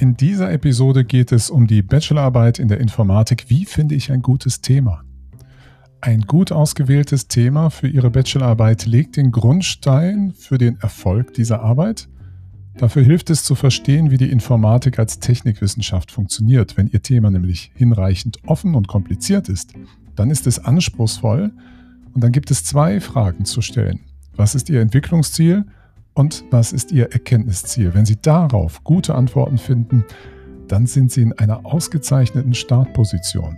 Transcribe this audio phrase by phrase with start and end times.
[0.00, 3.46] In dieser Episode geht es um die Bachelorarbeit in der Informatik.
[3.48, 5.02] Wie finde ich ein gutes Thema?
[6.00, 12.08] Ein gut ausgewähltes Thema für Ihre Bachelorarbeit legt den Grundstein für den Erfolg dieser Arbeit.
[12.76, 16.76] Dafür hilft es zu verstehen, wie die Informatik als Technikwissenschaft funktioniert.
[16.76, 19.72] Wenn Ihr Thema nämlich hinreichend offen und kompliziert ist,
[20.14, 21.50] dann ist es anspruchsvoll
[22.14, 23.98] und dann gibt es zwei Fragen zu stellen.
[24.36, 25.64] Was ist Ihr Entwicklungsziel
[26.18, 27.94] und was ist Ihr Erkenntnisziel?
[27.94, 30.04] Wenn Sie darauf gute Antworten finden,
[30.66, 33.56] dann sind Sie in einer ausgezeichneten Startposition.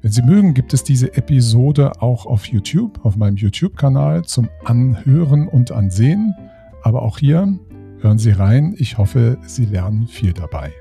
[0.00, 5.46] Wenn Sie mögen, gibt es diese Episode auch auf YouTube, auf meinem YouTube-Kanal zum Anhören
[5.46, 6.34] und Ansehen.
[6.82, 7.58] Aber auch hier
[8.00, 8.74] hören Sie rein.
[8.78, 10.72] Ich hoffe, Sie lernen viel dabei.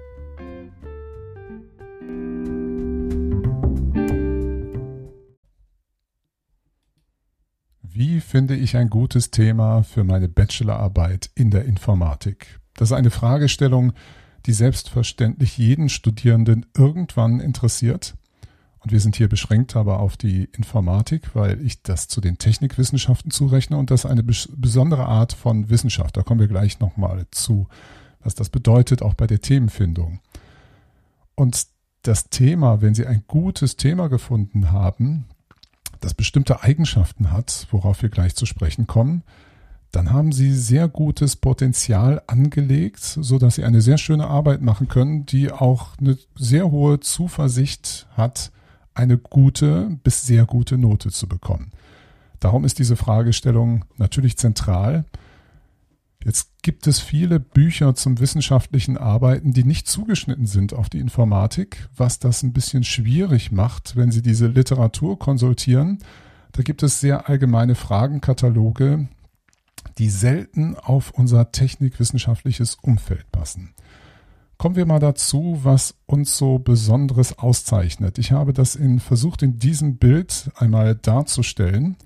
[7.96, 12.60] Wie finde ich ein gutes Thema für meine Bachelorarbeit in der Informatik?
[12.74, 13.94] Das ist eine Fragestellung,
[14.48, 18.16] die selbstverständlich jeden Studierenden irgendwann interessiert.
[18.80, 23.30] Und wir sind hier beschränkt aber auf die Informatik, weil ich das zu den Technikwissenschaften
[23.30, 26.17] zurechne und das eine besondere Art von Wissenschaft.
[26.17, 27.67] Da kommen wir gleich nochmal zu,
[28.23, 30.20] was das bedeutet, auch bei der Themenfindung.
[31.36, 31.67] Und
[32.02, 35.26] das Thema, wenn Sie ein gutes Thema gefunden haben,
[36.04, 39.23] das bestimmte Eigenschaften hat, worauf wir gleich zu sprechen kommen,
[39.92, 44.88] dann haben Sie sehr gutes Potenzial angelegt, so dass Sie eine sehr schöne Arbeit machen
[44.88, 48.52] können, die auch eine sehr hohe Zuversicht hat,
[48.95, 51.72] eine gute bis sehr gute Note zu bekommen.
[52.40, 55.06] Darum ist diese Fragestellung natürlich zentral.
[56.26, 61.90] Jetzt gibt es viele Bücher zum wissenschaftlichen Arbeiten, die nicht zugeschnitten sind auf die Informatik,
[61.96, 66.00] was das ein bisschen schwierig macht, wenn Sie diese Literatur konsultieren.
[66.54, 69.10] Da gibt es sehr allgemeine Fragenkataloge,
[69.98, 73.74] die selten auf unser technikwissenschaftliches Umfeld passen.
[74.58, 78.18] Kommen wir mal dazu, was uns so Besonderes auszeichnet.
[78.18, 81.98] Ich habe das in, versucht in diesem Bild einmal darzustellen.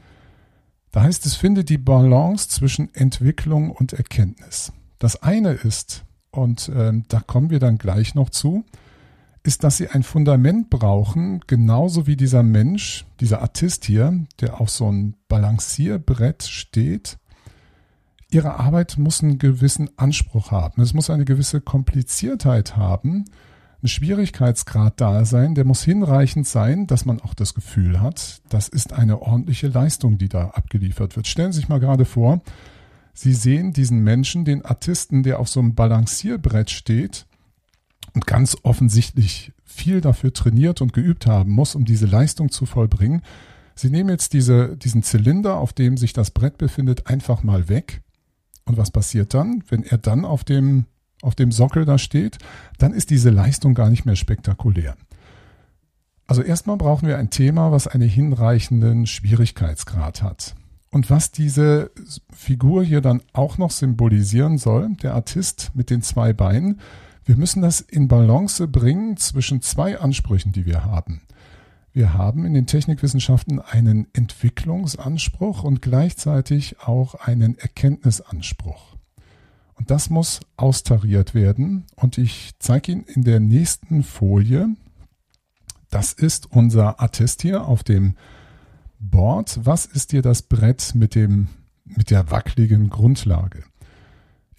[0.97, 4.73] Da heißt es, finde die Balance zwischen Entwicklung und Erkenntnis.
[4.97, 8.65] Das eine ist, und äh, da kommen wir dann gleich noch zu,
[9.43, 14.71] ist, dass sie ein Fundament brauchen, genauso wie dieser Mensch, dieser Artist hier, der auf
[14.71, 17.19] so ein Balancierbrett steht.
[18.31, 20.81] Ihre Arbeit muss einen gewissen Anspruch haben.
[20.81, 23.25] Es muss eine gewisse Kompliziertheit haben
[23.83, 28.67] ein Schwierigkeitsgrad da sein, der muss hinreichend sein, dass man auch das Gefühl hat, das
[28.67, 31.27] ist eine ordentliche Leistung, die da abgeliefert wird.
[31.27, 32.41] Stellen Sie sich mal gerade vor,
[33.13, 37.25] Sie sehen diesen Menschen, den Artisten, der auf so einem Balancierbrett steht
[38.13, 43.21] und ganz offensichtlich viel dafür trainiert und geübt haben muss, um diese Leistung zu vollbringen.
[43.75, 48.01] Sie nehmen jetzt diese, diesen Zylinder, auf dem sich das Brett befindet, einfach mal weg.
[48.65, 50.85] Und was passiert dann, wenn er dann auf dem
[51.21, 52.37] auf dem Sockel da steht,
[52.77, 54.95] dann ist diese Leistung gar nicht mehr spektakulär.
[56.27, 60.55] Also erstmal brauchen wir ein Thema, was einen hinreichenden Schwierigkeitsgrad hat.
[60.89, 61.91] Und was diese
[62.33, 66.79] Figur hier dann auch noch symbolisieren soll, der Artist mit den zwei Beinen,
[67.25, 71.21] wir müssen das in Balance bringen zwischen zwei Ansprüchen, die wir haben.
[71.91, 78.86] Wir haben in den Technikwissenschaften einen Entwicklungsanspruch und gleichzeitig auch einen Erkenntnisanspruch.
[79.77, 81.85] Und das muss austariert werden.
[81.95, 84.69] Und ich zeige Ihnen in der nächsten Folie,
[85.89, 88.15] das ist unser Attest hier auf dem
[88.99, 89.59] Board.
[89.63, 91.47] Was ist hier das Brett mit, dem,
[91.85, 93.63] mit der wackeligen Grundlage?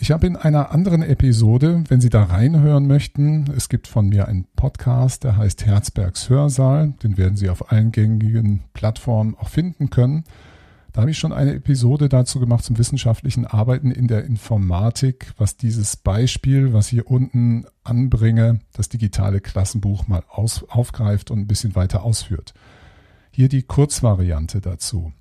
[0.01, 4.29] Ich habe in einer anderen Episode, wenn Sie da reinhören möchten, es gibt von mir
[4.29, 6.95] einen Podcast, der heißt Herzbergs Hörsaal.
[7.03, 10.23] Den werden Sie auf allen gängigen Plattformen auch finden können.
[10.93, 15.56] Da habe ich schon eine Episode dazu gemacht zum wissenschaftlichen Arbeiten in der Informatik, was
[15.56, 21.75] dieses Beispiel, was hier unten anbringe, das digitale Klassenbuch mal aus, aufgreift und ein bisschen
[21.75, 22.54] weiter ausführt.
[23.31, 25.12] Hier die Kurzvariante dazu.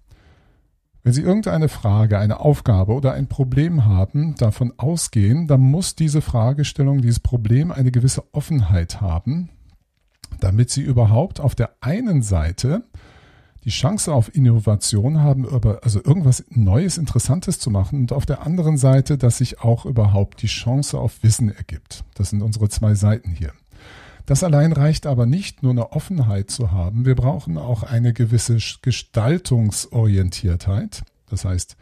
[1.03, 6.21] Wenn Sie irgendeine Frage, eine Aufgabe oder ein Problem haben, davon ausgehen, dann muss diese
[6.21, 9.49] Fragestellung, dieses Problem eine gewisse Offenheit haben,
[10.39, 12.83] damit Sie überhaupt auf der einen Seite
[13.63, 15.47] die Chance auf Innovation haben,
[15.81, 20.41] also irgendwas Neues, Interessantes zu machen und auf der anderen Seite, dass sich auch überhaupt
[20.41, 22.05] die Chance auf Wissen ergibt.
[22.15, 23.51] Das sind unsere zwei Seiten hier.
[24.25, 27.05] Das allein reicht aber nicht, nur eine Offenheit zu haben.
[27.05, 31.03] Wir brauchen auch eine gewisse Gestaltungsorientiertheit.
[31.29, 31.77] Das heißt,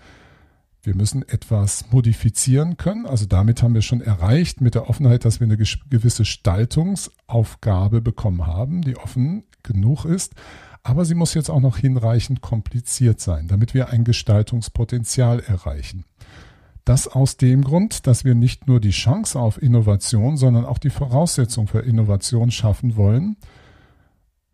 [0.83, 3.07] wir müssen etwas modifizieren können.
[3.07, 8.45] Also damit haben wir schon erreicht mit der Offenheit, dass wir eine gewisse Gestaltungsaufgabe bekommen
[8.45, 10.35] haben, die offen genug ist.
[10.85, 16.05] Aber sie muss jetzt auch noch hinreichend kompliziert sein, damit wir ein Gestaltungspotenzial erreichen.
[16.83, 20.91] Das aus dem Grund, dass wir nicht nur die Chance auf Innovation, sondern auch die
[20.91, 23.37] Voraussetzung für Innovation schaffen wollen,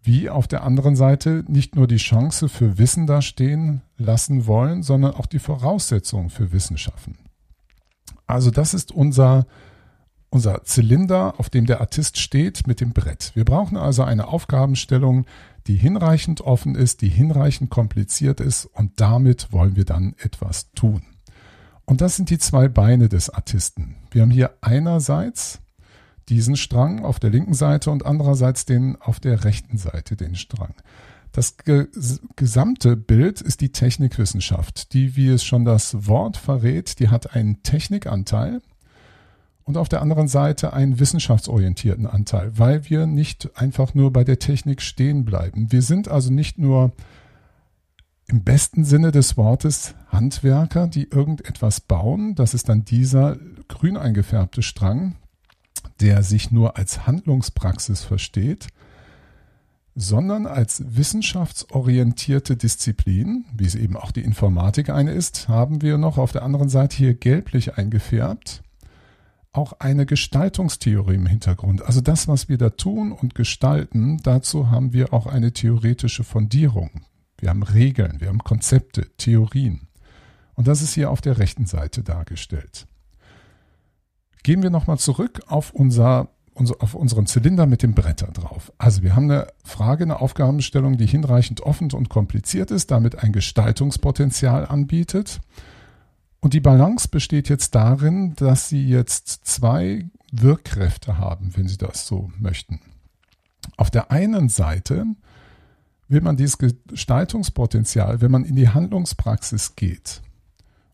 [0.03, 5.13] wie auf der anderen Seite nicht nur die Chance für Wissen dastehen lassen wollen, sondern
[5.15, 7.17] auch die Voraussetzung für Wissen schaffen.
[8.25, 9.47] Also das ist unser,
[10.31, 13.31] unser Zylinder, auf dem der Artist steht mit dem Brett.
[13.35, 15.25] Wir brauchen also eine Aufgabenstellung,
[15.67, 21.03] die hinreichend offen ist, die hinreichend kompliziert ist und damit wollen wir dann etwas tun.
[21.85, 23.97] Und das sind die zwei Beine des Artisten.
[24.09, 25.59] Wir haben hier einerseits
[26.29, 30.73] diesen Strang auf der linken Seite und andererseits den auf der rechten Seite den Strang.
[31.33, 31.55] Das
[32.35, 37.63] gesamte Bild ist die Technikwissenschaft, die, wie es schon das Wort verrät, die hat einen
[37.63, 38.61] Technikanteil
[39.63, 44.39] und auf der anderen Seite einen wissenschaftsorientierten Anteil, weil wir nicht einfach nur bei der
[44.39, 45.71] Technik stehen bleiben.
[45.71, 46.91] Wir sind also nicht nur
[48.27, 52.33] im besten Sinne des Wortes Handwerker, die irgendetwas bauen.
[52.35, 53.37] Das ist dann dieser
[53.67, 55.15] grün eingefärbte Strang,
[55.99, 58.67] der sich nur als Handlungspraxis versteht,
[59.93, 66.17] sondern als wissenschaftsorientierte Disziplin, wie es eben auch die Informatik eine ist, haben wir noch
[66.17, 68.63] auf der anderen Seite hier gelblich eingefärbt
[69.53, 71.83] auch eine Gestaltungstheorie im Hintergrund.
[71.83, 77.01] Also das, was wir da tun und gestalten, dazu haben wir auch eine theoretische Fundierung.
[77.37, 79.87] Wir haben Regeln, wir haben Konzepte, Theorien.
[80.53, 82.87] Und das ist hier auf der rechten Seite dargestellt.
[84.43, 88.71] Gehen wir nochmal zurück auf, unser, auf unseren Zylinder mit dem Bretter drauf.
[88.77, 93.33] Also wir haben eine Frage, eine Aufgabenstellung, die hinreichend offen und kompliziert ist, damit ein
[93.33, 95.41] Gestaltungspotenzial anbietet.
[96.41, 102.07] Und die Balance besteht jetzt darin, dass Sie jetzt zwei Wirkkräfte haben, wenn Sie das
[102.07, 102.81] so möchten.
[103.77, 105.05] Auf der einen Seite
[106.07, 110.21] will man dieses Gestaltungspotenzial, wenn man in die Handlungspraxis geht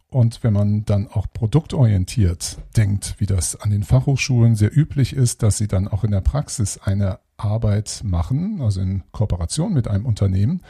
[0.10, 5.44] und wenn man dann auch produktorientiert denkt, wie das an den Fachhochschulen sehr üblich ist,
[5.44, 10.06] dass sie dann auch in der Praxis eine Arbeit machen, also in Kooperation mit einem
[10.06, 10.62] Unternehmen,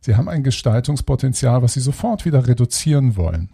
[0.00, 3.50] sie haben ein Gestaltungspotenzial, was sie sofort wieder reduzieren wollen.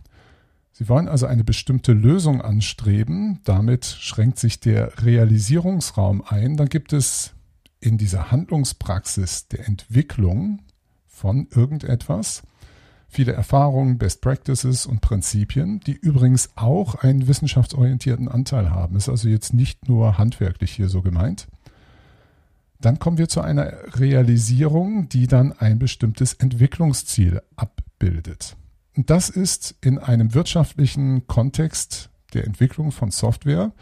[0.77, 6.93] Sie wollen also eine bestimmte Lösung anstreben, damit schränkt sich der Realisierungsraum ein, dann gibt
[6.93, 7.33] es
[7.79, 10.63] in dieser Handlungspraxis der Entwicklung
[11.07, 12.43] von irgendetwas
[13.07, 18.97] viele Erfahrungen, Best Practices und Prinzipien, die übrigens auch einen wissenschaftsorientierten Anteil haben.
[18.97, 21.47] Ist also jetzt nicht nur handwerklich hier so gemeint.
[22.81, 28.57] Dann kommen wir zu einer Realisierung, die dann ein bestimmtes Entwicklungsziel abbildet.
[28.97, 33.73] Das ist in einem wirtschaftlichen Kontext der Entwicklung von Software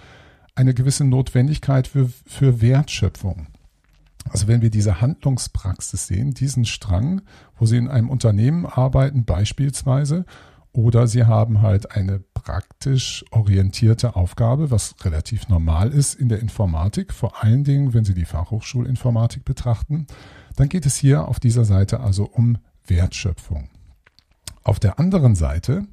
[0.55, 3.49] eine gewisse Notwendigkeit für, für Wertschöpfung.
[4.31, 7.23] Also wenn wir diese Handlungspraxis sehen, diesen Strang,
[7.56, 10.25] wo Sie in einem Unternehmen arbeiten beispielsweise,
[10.73, 17.12] oder Sie haben halt eine praktisch orientierte Aufgabe, was relativ normal ist in der Informatik,
[17.12, 20.06] vor allen Dingen, wenn Sie die Fachhochschulinformatik betrachten,
[20.56, 22.56] dann geht es hier auf dieser Seite also um
[22.87, 23.69] Wertschöpfung.
[24.64, 25.87] Auf der anderen Seite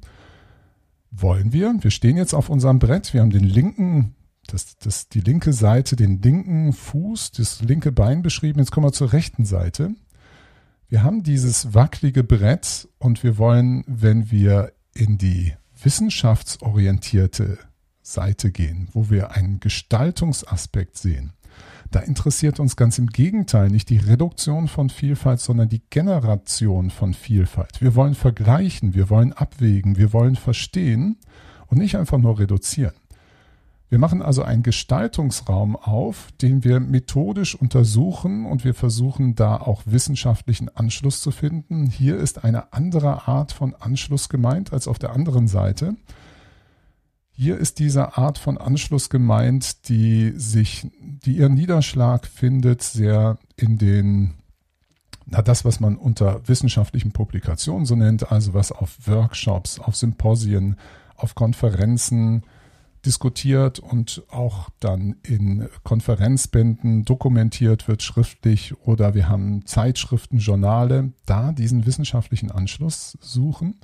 [1.10, 4.14] wollen wir, wir stehen jetzt auf unserem Brett, wir haben den linken
[4.46, 8.58] das, das, die linke Seite, den linken Fuß, das linke Bein beschrieben.
[8.58, 9.90] Jetzt kommen wir zur rechten Seite.
[10.88, 17.58] Wir haben dieses wackelige Brett und wir wollen, wenn wir in die wissenschaftsorientierte
[18.02, 21.32] Seite gehen, wo wir einen Gestaltungsaspekt sehen,
[21.90, 27.14] da interessiert uns ganz im Gegenteil nicht die Reduktion von Vielfalt, sondern die Generation von
[27.14, 27.80] Vielfalt.
[27.80, 31.16] Wir wollen vergleichen, wir wollen abwägen, wir wollen verstehen
[31.66, 32.94] und nicht einfach nur reduzieren.
[33.88, 39.82] Wir machen also einen Gestaltungsraum auf, den wir methodisch untersuchen und wir versuchen da auch
[39.84, 41.86] wissenschaftlichen Anschluss zu finden.
[41.86, 45.96] Hier ist eine andere Art von Anschluss gemeint als auf der anderen Seite.
[47.42, 53.78] Hier ist diese Art von Anschluss gemeint, die sich, die ihren Niederschlag findet, sehr in
[53.78, 54.34] den,
[55.24, 60.76] na, das, was man unter wissenschaftlichen Publikationen so nennt, also was auf Workshops, auf Symposien,
[61.16, 62.42] auf Konferenzen,
[63.06, 71.52] diskutiert und auch dann in Konferenzbänden dokumentiert wird, schriftlich oder wir haben Zeitschriften, Journale, da
[71.52, 73.80] diesen wissenschaftlichen Anschluss suchen.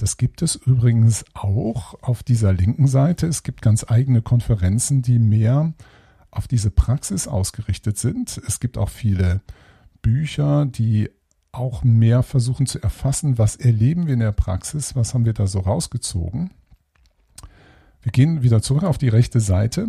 [0.00, 3.26] Das gibt es übrigens auch auf dieser linken Seite.
[3.26, 5.74] Es gibt ganz eigene Konferenzen, die mehr
[6.30, 8.40] auf diese Praxis ausgerichtet sind.
[8.46, 9.42] Es gibt auch viele
[10.00, 11.10] Bücher, die
[11.52, 15.46] auch mehr versuchen zu erfassen, was erleben wir in der Praxis, was haben wir da
[15.46, 16.50] so rausgezogen.
[18.00, 19.88] Wir gehen wieder zurück auf die rechte Seite.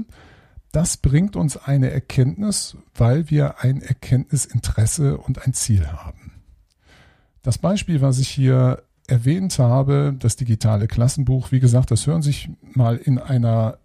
[0.73, 6.33] Das bringt uns eine Erkenntnis, weil wir ein Erkenntnisinteresse und ein Ziel haben.
[7.43, 12.49] Das Beispiel, was ich hier erwähnt habe, das digitale Klassenbuch, wie gesagt, das hören sich
[12.73, 13.77] mal in einer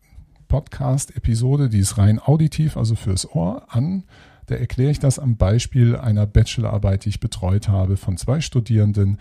[0.46, 4.04] Podcast-Episode, die ist rein auditiv, also fürs Ohr, an.
[4.46, 9.18] Da erkläre ich das am Beispiel einer Bachelorarbeit, die ich betreut habe von zwei Studierenden,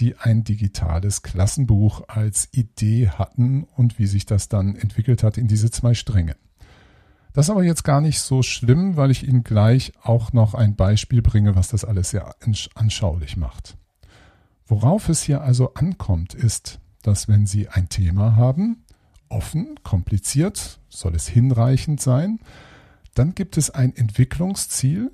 [0.00, 5.46] die ein digitales Klassenbuch als Idee hatten und wie sich das dann entwickelt hat in
[5.46, 6.34] diese zwei Stränge.
[7.32, 10.74] Das ist aber jetzt gar nicht so schlimm, weil ich Ihnen gleich auch noch ein
[10.74, 12.34] Beispiel bringe, was das alles sehr
[12.74, 13.76] anschaulich macht.
[14.66, 18.84] Worauf es hier also ankommt, ist, dass wenn Sie ein Thema haben,
[19.28, 22.40] offen, kompliziert, soll es hinreichend sein,
[23.14, 25.12] dann gibt es ein Entwicklungsziel,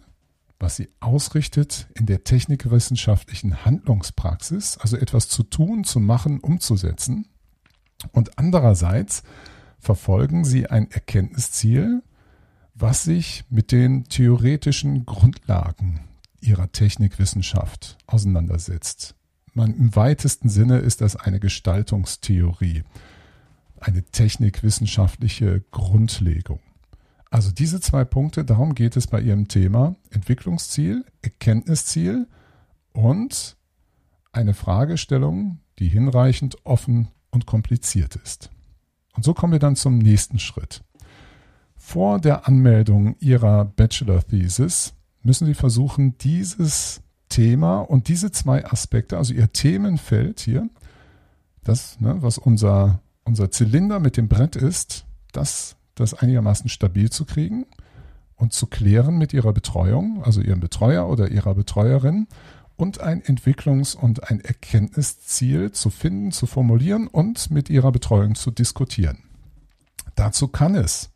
[0.58, 7.26] was sie ausrichtet in der technikwissenschaftlichen Handlungspraxis, also etwas zu tun, zu machen, umzusetzen.
[8.12, 9.22] Und andererseits
[9.78, 12.02] verfolgen sie ein Erkenntnisziel,
[12.74, 16.00] was sich mit den theoretischen Grundlagen
[16.40, 19.14] ihrer Technikwissenschaft auseinandersetzt.
[19.52, 22.84] Man, Im weitesten Sinne ist das eine Gestaltungstheorie,
[23.80, 26.60] eine technikwissenschaftliche Grundlegung.
[27.30, 32.26] Also diese zwei Punkte, darum geht es bei Ihrem Thema Entwicklungsziel, Erkenntnisziel
[32.92, 33.56] und
[34.32, 38.50] eine Fragestellung, die hinreichend offen und kompliziert ist.
[39.14, 40.82] Und so kommen wir dann zum nächsten Schritt.
[41.76, 49.16] Vor der Anmeldung Ihrer Bachelor Thesis müssen Sie versuchen, dieses Thema und diese zwei Aspekte,
[49.16, 50.68] also Ihr Themenfeld hier,
[51.64, 57.24] das, ne, was unser, unser Zylinder mit dem Brett ist, das das einigermaßen stabil zu
[57.24, 57.66] kriegen
[58.36, 62.26] und zu klären mit ihrer Betreuung, also ihrem Betreuer oder ihrer Betreuerin
[62.76, 68.50] und ein Entwicklungs- und ein Erkenntnisziel zu finden, zu formulieren und mit ihrer Betreuung zu
[68.50, 69.18] diskutieren.
[70.14, 71.10] Dazu kann es,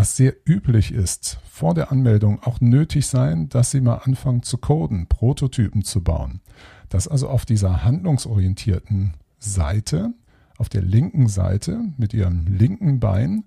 [0.00, 4.56] was sehr üblich ist, vor der Anmeldung auch nötig sein, dass Sie mal anfangen zu
[4.56, 6.40] coden, Prototypen zu bauen.
[6.88, 10.14] Dass also auf dieser handlungsorientierten Seite,
[10.56, 13.44] auf der linken Seite mit Ihrem linken Bein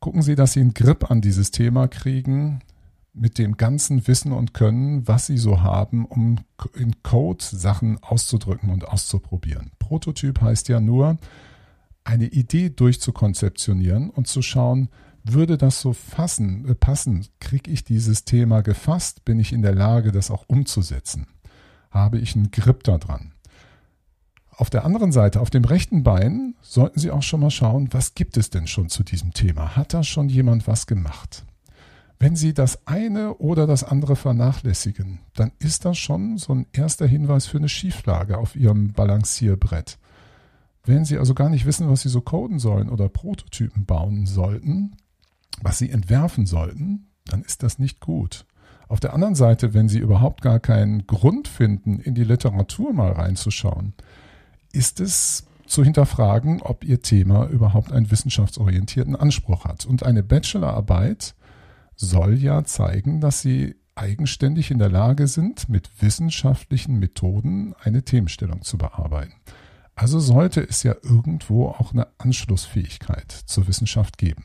[0.00, 2.60] gucken Sie, dass Sie einen Grip an dieses Thema kriegen,
[3.14, 6.40] mit dem ganzen Wissen und Können, was Sie so haben, um
[6.74, 9.70] in Code Sachen auszudrücken und auszuprobieren.
[9.78, 11.16] Prototyp heißt ja nur,
[12.04, 14.90] eine Idee durchzukonzeptionieren und zu schauen,
[15.24, 17.26] würde das so fassen, äh, passen?
[17.40, 19.24] Kriege ich dieses Thema gefasst?
[19.24, 21.26] Bin ich in der Lage, das auch umzusetzen?
[21.90, 23.32] Habe ich einen Grip daran?
[24.50, 28.14] Auf der anderen Seite, auf dem rechten Bein, sollten Sie auch schon mal schauen, was
[28.14, 29.74] gibt es denn schon zu diesem Thema?
[29.74, 31.44] Hat da schon jemand was gemacht?
[32.18, 37.06] Wenn Sie das eine oder das andere vernachlässigen, dann ist das schon so ein erster
[37.06, 39.98] Hinweis für eine Schieflage auf Ihrem Balancierbrett.
[40.84, 44.96] Wenn Sie also gar nicht wissen, was Sie so coden sollen oder Prototypen bauen sollten,
[45.62, 48.46] was Sie entwerfen sollten, dann ist das nicht gut.
[48.88, 53.12] Auf der anderen Seite, wenn Sie überhaupt gar keinen Grund finden, in die Literatur mal
[53.12, 53.94] reinzuschauen,
[54.72, 59.86] ist es zu hinterfragen, ob Ihr Thema überhaupt einen wissenschaftsorientierten Anspruch hat.
[59.86, 61.34] Und eine Bachelorarbeit
[61.94, 68.62] soll ja zeigen, dass Sie eigenständig in der Lage sind, mit wissenschaftlichen Methoden eine Themenstellung
[68.62, 69.34] zu bearbeiten.
[69.94, 74.44] Also sollte es ja irgendwo auch eine Anschlussfähigkeit zur Wissenschaft geben.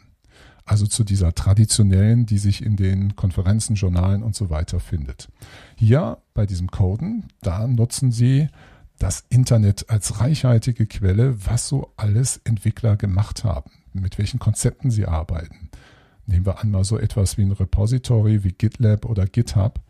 [0.65, 5.29] Also zu dieser traditionellen, die sich in den Konferenzen, Journalen und so weiter findet.
[5.75, 8.48] Hier bei diesem Coden, da nutzen Sie
[8.98, 15.05] das Internet als reichhaltige Quelle, was so alles Entwickler gemacht haben, mit welchen Konzepten sie
[15.05, 15.69] arbeiten.
[16.25, 19.81] Nehmen wir einmal so etwas wie ein Repository wie GitLab oder GitHub.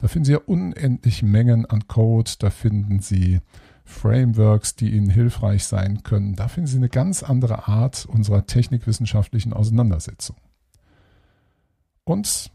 [0.00, 3.40] Da finden Sie ja unendlich Mengen an Code, da finden Sie
[3.84, 6.36] Frameworks, die Ihnen hilfreich sein können.
[6.36, 10.36] Da finden Sie eine ganz andere Art unserer technikwissenschaftlichen Auseinandersetzung.
[12.04, 12.50] Und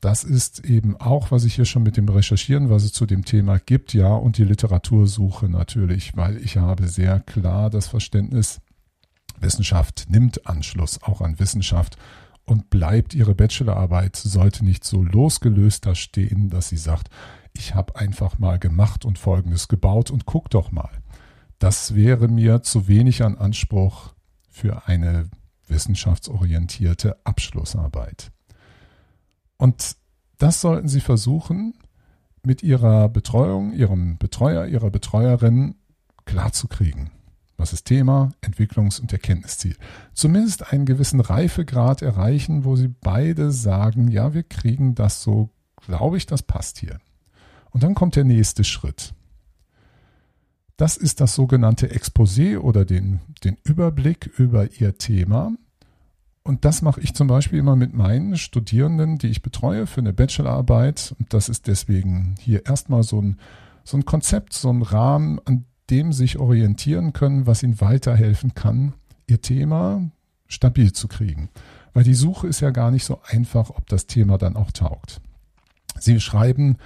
[0.00, 3.24] das ist eben auch, was ich hier schon mit dem Recherchieren, was es zu dem
[3.24, 8.60] Thema gibt, ja, und die Literatursuche natürlich, weil ich habe sehr klar das Verständnis,
[9.38, 11.96] Wissenschaft nimmt Anschluss auch an Wissenschaft
[12.44, 17.10] und bleibt ihre Bachelorarbeit, sollte nicht so losgelöst da stehen, dass sie sagt,
[17.52, 20.90] ich habe einfach mal gemacht und Folgendes gebaut und guck doch mal.
[21.58, 24.14] Das wäre mir zu wenig an Anspruch
[24.48, 25.28] für eine
[25.66, 28.32] wissenschaftsorientierte Abschlussarbeit.
[29.56, 29.96] Und
[30.38, 31.74] das sollten Sie versuchen,
[32.42, 35.76] mit Ihrer Betreuung, Ihrem Betreuer, Ihrer Betreuerin
[36.24, 37.10] klarzukriegen.
[37.58, 39.76] Was ist Thema, Entwicklungs- und Erkenntnisziel?
[40.14, 45.50] Zumindest einen gewissen Reifegrad erreichen, wo Sie beide sagen, ja, wir kriegen das so,
[45.84, 46.98] glaube ich, das passt hier.
[47.70, 49.14] Und dann kommt der nächste Schritt.
[50.76, 55.52] Das ist das sogenannte Exposé oder den, den Überblick über Ihr Thema.
[56.42, 60.14] Und das mache ich zum Beispiel immer mit meinen Studierenden, die ich betreue für eine
[60.14, 61.14] Bachelorarbeit.
[61.18, 63.38] Und das ist deswegen hier erstmal so ein,
[63.84, 68.94] so ein Konzept, so ein Rahmen, an dem sich orientieren können, was ihnen weiterhelfen kann,
[69.26, 70.10] ihr Thema
[70.48, 71.50] stabil zu kriegen.
[71.92, 75.20] Weil die Suche ist ja gar nicht so einfach, ob das Thema dann auch taugt.
[75.98, 76.78] Sie schreiben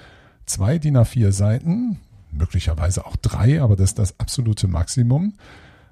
[0.46, 1.98] zwei DIN A4 Seiten,
[2.30, 5.34] möglicherweise auch drei, aber das ist das absolute Maximum.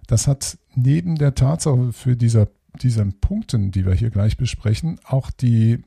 [0.07, 2.49] Das hat neben der Tatsache für dieser,
[2.83, 5.85] diesen Punkten, die wir hier gleich besprechen, auch die,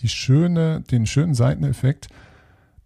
[0.00, 2.08] die schöne, den schönen Seiteneffekt,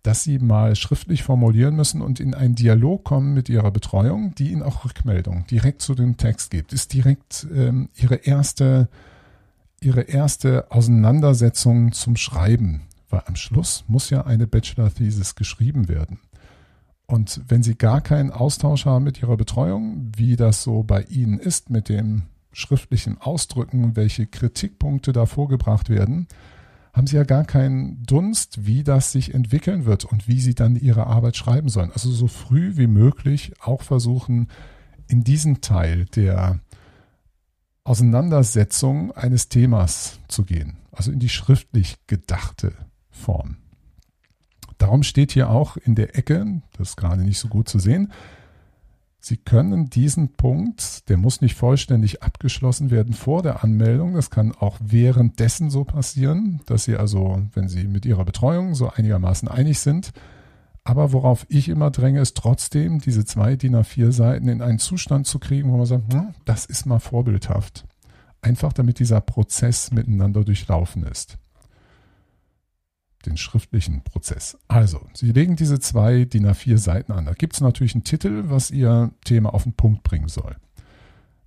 [0.03, 4.51] dass sie mal schriftlich formulieren müssen und in einen Dialog kommen mit ihrer Betreuung, die
[4.51, 6.73] ihnen auch Rückmeldung direkt zu dem Text gibt.
[6.73, 8.89] Ist direkt ähm, ihre erste,
[9.81, 16.19] ihre erste Auseinandersetzung zum Schreiben, weil am Schluss muss ja eine Bachelor-Thesis geschrieben werden.
[17.07, 21.39] Und wenn Sie gar keinen Austausch haben mit Ihrer Betreuung, wie das so bei Ihnen
[21.39, 26.27] ist mit dem schriftlichen Ausdrücken, welche Kritikpunkte da vorgebracht werden,
[26.95, 30.77] haben Sie ja gar keinen Dunst, wie das sich entwickeln wird und wie Sie dann
[30.77, 31.93] Ihre Arbeit schreiben sollen.
[31.93, 34.49] Also so früh wie möglich auch versuchen,
[35.07, 36.61] in diesen Teil der
[37.85, 42.73] Auseinandersetzung eines Themas zu gehen, also in die schriftlich gedachte
[43.13, 43.59] Form.
[44.79, 48.13] Darum steht hier auch in der Ecke, das ist gerade nicht so gut zu sehen,
[49.25, 54.15] Sie können diesen Punkt, der muss nicht vollständig abgeschlossen werden vor der Anmeldung.
[54.15, 58.91] Das kann auch währenddessen so passieren, dass Sie also, wenn Sie mit Ihrer Betreuung so
[58.91, 60.11] einigermaßen einig sind,
[60.83, 65.29] aber worauf ich immer dränge, ist trotzdem, diese zwei DIN A4 Seiten in einen Zustand
[65.29, 67.85] zu kriegen, wo man sagt, hm, das ist mal vorbildhaft.
[68.41, 71.39] Einfach damit dieser Prozess miteinander durchlaufen ist
[73.23, 74.59] den schriftlichen Prozess.
[74.69, 77.25] Also, Sie legen diese zwei DIN A4 Seiten an.
[77.25, 80.57] Da gibt es natürlich einen Titel, was Ihr Thema auf den Punkt bringen soll.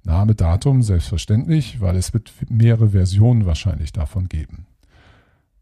[0.03, 4.67] Name, Datum, selbstverständlich, weil es wird mehrere Versionen wahrscheinlich davon geben.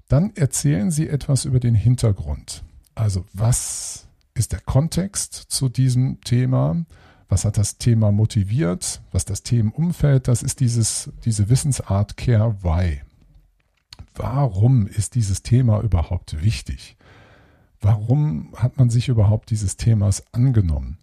[0.09, 2.63] Dann erzählen Sie etwas über den Hintergrund.
[2.93, 6.85] Also, was ist der Kontext zu diesem Thema?
[7.29, 9.01] Was hat das Thema motiviert?
[9.11, 10.27] Was das Themenumfeld?
[10.27, 13.01] Das ist dieses, diese Wissensart Care Why
[14.15, 16.97] warum ist dieses Thema überhaupt wichtig?
[17.81, 20.99] Warum hat man sich überhaupt dieses Themas angenommen?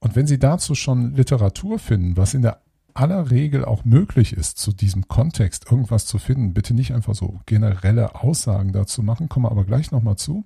[0.00, 2.60] Und wenn Sie dazu schon Literatur finden, was in der
[2.92, 7.40] aller Regel auch möglich ist, zu diesem Kontext irgendwas zu finden, bitte nicht einfach so
[7.46, 10.44] generelle Aussagen dazu machen, kommen wir aber gleich nochmal zu.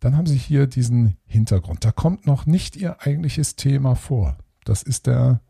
[0.00, 1.84] Dann haben Sie hier diesen Hintergrund.
[1.84, 4.36] Da kommt noch nicht Ihr eigentliches Thema vor.
[4.64, 5.40] Das ist der,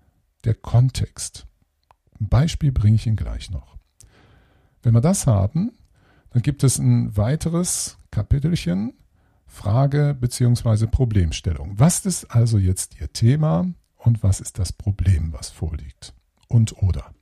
[0.44, 1.46] der Kontext.
[2.20, 3.71] Ein Beispiel bringe ich Ihnen gleich noch.
[4.82, 5.72] Wenn wir das haben,
[6.30, 8.94] dann gibt es ein weiteres Kapitelchen
[9.46, 10.86] Frage bzw.
[10.86, 11.74] Problemstellung.
[11.76, 13.66] Was ist also jetzt Ihr Thema
[13.96, 16.14] und was ist das Problem, was vorliegt?
[16.48, 17.12] Und oder.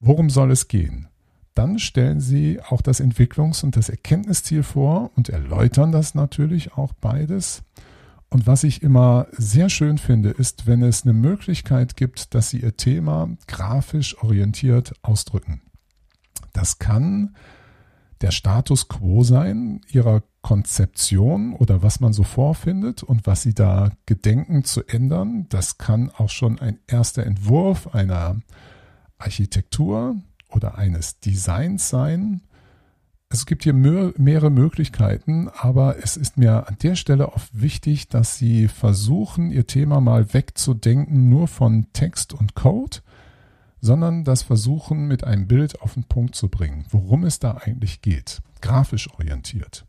[0.00, 1.08] Worum soll es gehen?
[1.54, 6.92] Dann stellen Sie auch das Entwicklungs- und das Erkenntnisziel vor und erläutern das natürlich auch
[6.94, 7.62] beides.
[8.30, 12.60] Und was ich immer sehr schön finde, ist, wenn es eine Möglichkeit gibt, dass Sie
[12.60, 15.60] Ihr Thema grafisch orientiert ausdrücken.
[16.60, 17.34] Das kann
[18.20, 23.92] der Status quo sein ihrer Konzeption oder was man so vorfindet und was sie da
[24.04, 25.46] gedenken zu ändern.
[25.48, 28.40] Das kann auch schon ein erster Entwurf einer
[29.16, 30.16] Architektur
[30.50, 32.42] oder eines Designs sein.
[33.30, 38.36] Es gibt hier mehrere Möglichkeiten, aber es ist mir an der Stelle oft wichtig, dass
[38.36, 42.98] Sie versuchen, Ihr Thema mal wegzudenken nur von Text und Code
[43.80, 48.02] sondern das Versuchen mit einem Bild auf den Punkt zu bringen, worum es da eigentlich
[48.02, 49.86] geht, grafisch orientiert.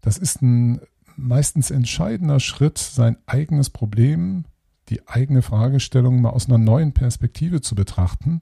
[0.00, 0.80] Das ist ein
[1.16, 4.44] meistens entscheidender Schritt, sein eigenes Problem,
[4.88, 8.40] die eigene Fragestellung mal aus einer neuen Perspektive zu betrachten,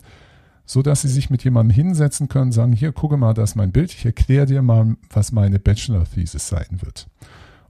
[0.65, 3.73] so dass sie sich mit jemandem hinsetzen können, sagen, hier, gucke mal, das ist mein
[3.73, 7.09] Bild, ich erkläre dir mal, was meine Bachelor-Thesis sein wird.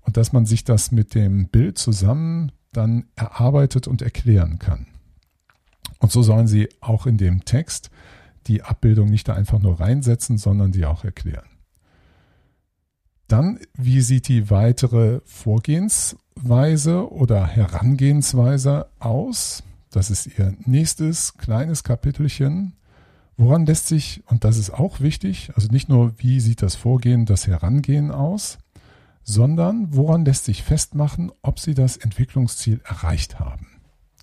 [0.01, 4.87] Und dass man sich das mit dem Bild zusammen dann erarbeitet und erklären kann.
[5.99, 7.91] Und so sollen Sie auch in dem Text
[8.47, 11.49] die Abbildung nicht da einfach nur reinsetzen, sondern die auch erklären.
[13.29, 19.65] Dann, wie sieht die weitere Vorgehensweise oder Herangehensweise aus?
[19.91, 22.75] Das ist Ihr nächstes kleines Kapitelchen.
[23.37, 27.27] Woran lässt sich, und das ist auch wichtig, also nicht nur, wie sieht das Vorgehen,
[27.27, 28.59] das Herangehen aus,
[29.25, 33.76] sondern woran lässt sich festmachen, ob Sie das Entwicklungsziel erreicht haben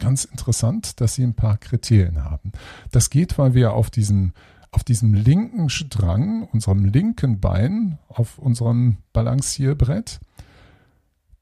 [0.03, 2.51] ganz interessant, dass sie ein paar Kriterien haben.
[2.91, 4.33] Das geht, weil wir auf diesem,
[4.71, 10.19] auf diesem linken Strang, unserem linken Bein, auf unserem Balancierbrett,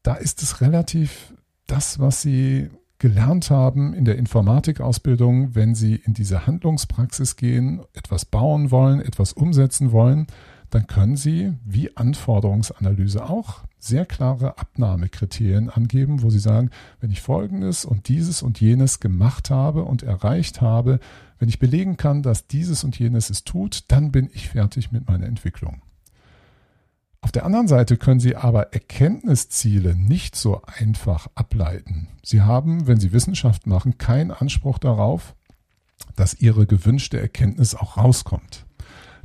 [0.03, 1.33] da ist es relativ
[1.65, 2.69] das, was sie
[2.99, 9.33] gelernt haben in der Informatikausbildung, wenn sie in diese Handlungspraxis gehen, etwas bauen wollen, etwas
[9.33, 10.27] umsetzen wollen,
[10.71, 17.21] dann können Sie, wie Anforderungsanalyse auch, sehr klare Abnahmekriterien angeben, wo Sie sagen, wenn ich
[17.21, 20.99] Folgendes und dieses und jenes gemacht habe und erreicht habe,
[21.39, 25.07] wenn ich belegen kann, dass dieses und jenes es tut, dann bin ich fertig mit
[25.07, 25.81] meiner Entwicklung.
[27.19, 32.07] Auf der anderen Seite können Sie aber Erkenntnisziele nicht so einfach ableiten.
[32.23, 35.35] Sie haben, wenn Sie Wissenschaft machen, keinen Anspruch darauf,
[36.15, 38.65] dass Ihre gewünschte Erkenntnis auch rauskommt.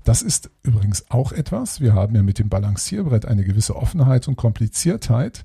[0.06, 1.80] Das ist übrigens auch etwas.
[1.80, 5.44] Wir haben ja mit dem Balancierbrett eine gewisse Offenheit und Kompliziertheit,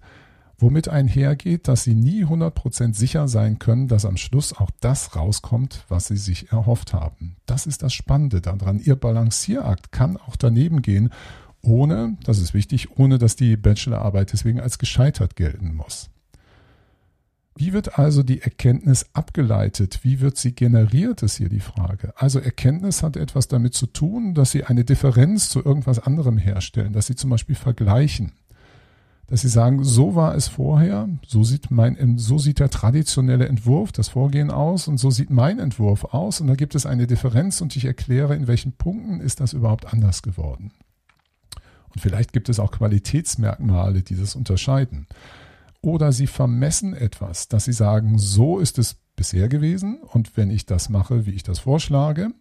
[0.60, 5.84] womit einhergeht, dass Sie nie 100% sicher sein können, dass am Schluss auch das rauskommt,
[5.89, 7.38] was Sie sich erhofft haben.
[7.47, 8.78] Das ist das Spannende daran.
[8.78, 11.10] Ihr Balancierakt kann auch daneben gehen,
[11.63, 16.11] ohne, das ist wichtig, ohne dass die Bachelorarbeit deswegen als gescheitert gelten muss.
[17.56, 20.00] Wie wird also die Erkenntnis abgeleitet?
[20.04, 22.14] Wie wird sie generiert, ist hier die Frage.
[22.16, 26.94] Also Erkenntnis hat etwas damit zu tun, dass sie eine Differenz zu irgendwas anderem herstellen,
[26.94, 28.32] dass sie zum Beispiel vergleichen.
[29.28, 33.92] Dass sie sagen, so war es vorher, so sieht mein, so sieht der traditionelle Entwurf,
[33.92, 37.62] das Vorgehen aus und so sieht mein Entwurf aus und da gibt es eine Differenz
[37.62, 40.72] und ich erkläre, in welchen Punkten ist das überhaupt anders geworden.
[41.94, 45.08] Und vielleicht gibt es auch Qualitätsmerkmale, die das unterscheiden.
[45.82, 50.65] Oder sie vermessen etwas, dass sie sagen, so ist es bisher gewesen und wenn ich
[50.65, 52.32] das mache, wie ich das vorschlage,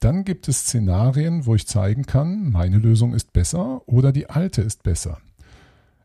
[0.00, 4.60] dann gibt es Szenarien, wo ich zeigen kann, meine Lösung ist besser oder die alte
[4.62, 5.18] ist besser.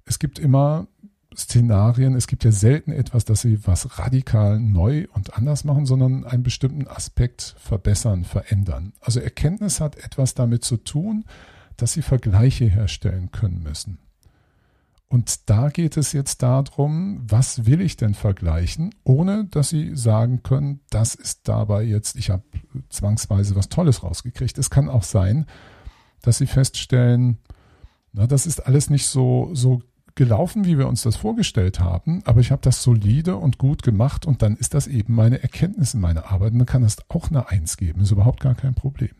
[0.05, 0.87] Es gibt immer
[1.35, 6.25] Szenarien, es gibt ja selten etwas, dass sie was radikal neu und anders machen, sondern
[6.25, 8.93] einen bestimmten Aspekt verbessern, verändern.
[9.01, 11.25] Also Erkenntnis hat etwas damit zu tun,
[11.77, 13.99] dass sie Vergleiche herstellen können müssen.
[15.11, 20.43] Und da geht es jetzt darum, was will ich denn vergleichen, ohne dass Sie sagen
[20.43, 22.43] können, das ist dabei jetzt, ich habe
[22.89, 24.59] zwangsweise was Tolles rausgekriegt.
[24.59, 25.47] Es kann auch sein,
[26.21, 27.39] dass Sie feststellen,
[28.13, 29.81] na, das ist alles nicht so, so
[30.13, 34.27] gelaufen, wie wir uns das vorgestellt haben, aber ich habe das solide und gut gemacht
[34.27, 36.51] und dann ist das eben meine Erkenntnis in meiner Arbeit.
[36.51, 39.15] Und dann kann das auch eine Eins geben, ist überhaupt gar kein Problem.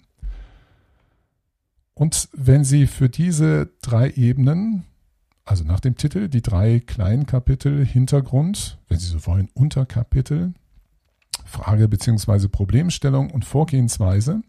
[1.96, 4.86] Und wenn Sie für diese drei Ebenen
[5.50, 10.54] also nach dem Titel die drei kleinen Kapitel Hintergrund, wenn Sie so wollen, Unterkapitel,
[11.44, 12.48] Frage bzw.
[12.48, 14.42] Problemstellung und Vorgehensweise.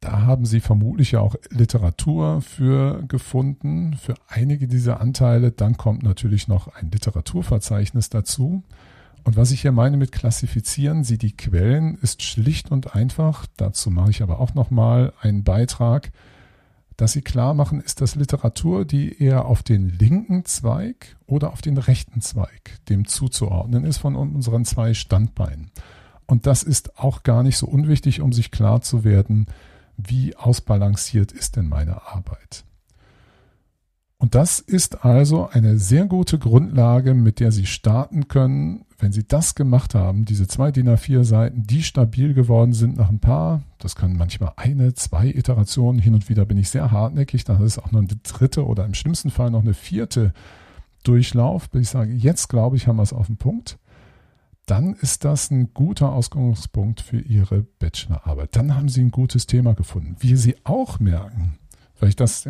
[0.00, 5.52] Da haben Sie vermutlich ja auch Literatur für gefunden, für einige dieser Anteile.
[5.52, 8.62] Dann kommt natürlich noch ein Literaturverzeichnis dazu.
[9.24, 13.44] Und was ich hier meine mit klassifizieren Sie die Quellen, ist schlicht und einfach.
[13.58, 16.12] Dazu mache ich aber auch nochmal einen Beitrag
[16.96, 21.60] dass sie klar machen, ist das Literatur, die eher auf den linken Zweig oder auf
[21.60, 25.70] den rechten Zweig dem zuzuordnen ist von unseren zwei Standbeinen.
[26.26, 29.46] Und das ist auch gar nicht so unwichtig, um sich klar zu werden,
[29.96, 32.64] wie ausbalanciert ist denn meine Arbeit.
[34.18, 39.26] Und das ist also eine sehr gute Grundlage, mit der Sie starten können, wenn Sie
[39.26, 43.62] das gemacht haben, diese zwei DIN A4 Seiten, die stabil geworden sind nach ein paar,
[43.78, 47.78] das können manchmal eine, zwei Iterationen, hin und wieder bin ich sehr hartnäckig, dann ist
[47.78, 50.32] auch noch eine dritte oder im schlimmsten Fall noch eine vierte
[51.02, 53.78] Durchlauf, bis ich sage, jetzt glaube ich, haben wir es auf den Punkt,
[54.66, 58.56] dann ist das ein guter Ausgangspunkt für Ihre Bachelorarbeit.
[58.56, 60.16] Dann haben Sie ein gutes Thema gefunden.
[60.20, 61.58] Wie Sie auch merken,
[62.00, 62.48] weil ich das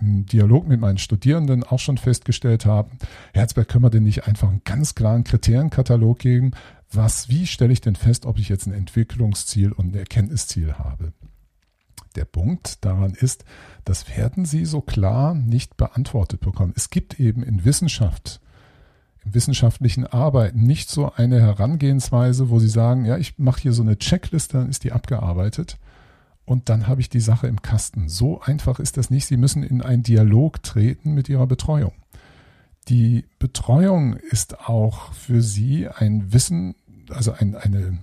[0.00, 2.90] im Dialog mit meinen Studierenden auch schon festgestellt habe,
[3.34, 6.52] Herzberg, können wir denn nicht einfach einen ganz klaren Kriterienkatalog geben?
[6.92, 11.12] Was, wie stelle ich denn fest, ob ich jetzt ein Entwicklungsziel und ein Erkenntnisziel habe?
[12.14, 13.44] Der Punkt daran ist,
[13.84, 16.72] das werden Sie so klar nicht beantwortet bekommen.
[16.74, 18.40] Es gibt eben in Wissenschaft,
[19.24, 23.82] im wissenschaftlichen Arbeiten nicht so eine Herangehensweise, wo Sie sagen, ja, ich mache hier so
[23.82, 25.76] eine Checkliste, dann ist die abgearbeitet
[26.46, 28.08] und dann habe ich die Sache im Kasten.
[28.08, 29.26] So einfach ist das nicht.
[29.26, 31.92] Sie müssen in einen Dialog treten mit Ihrer Betreuung.
[32.88, 36.76] Die Betreuung ist auch für Sie ein Wissen,
[37.10, 37.98] also ein, eine,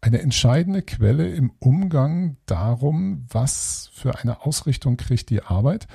[0.00, 5.88] eine entscheidende Quelle im Umgang darum, was für eine Ausrichtung kriegt die Arbeit.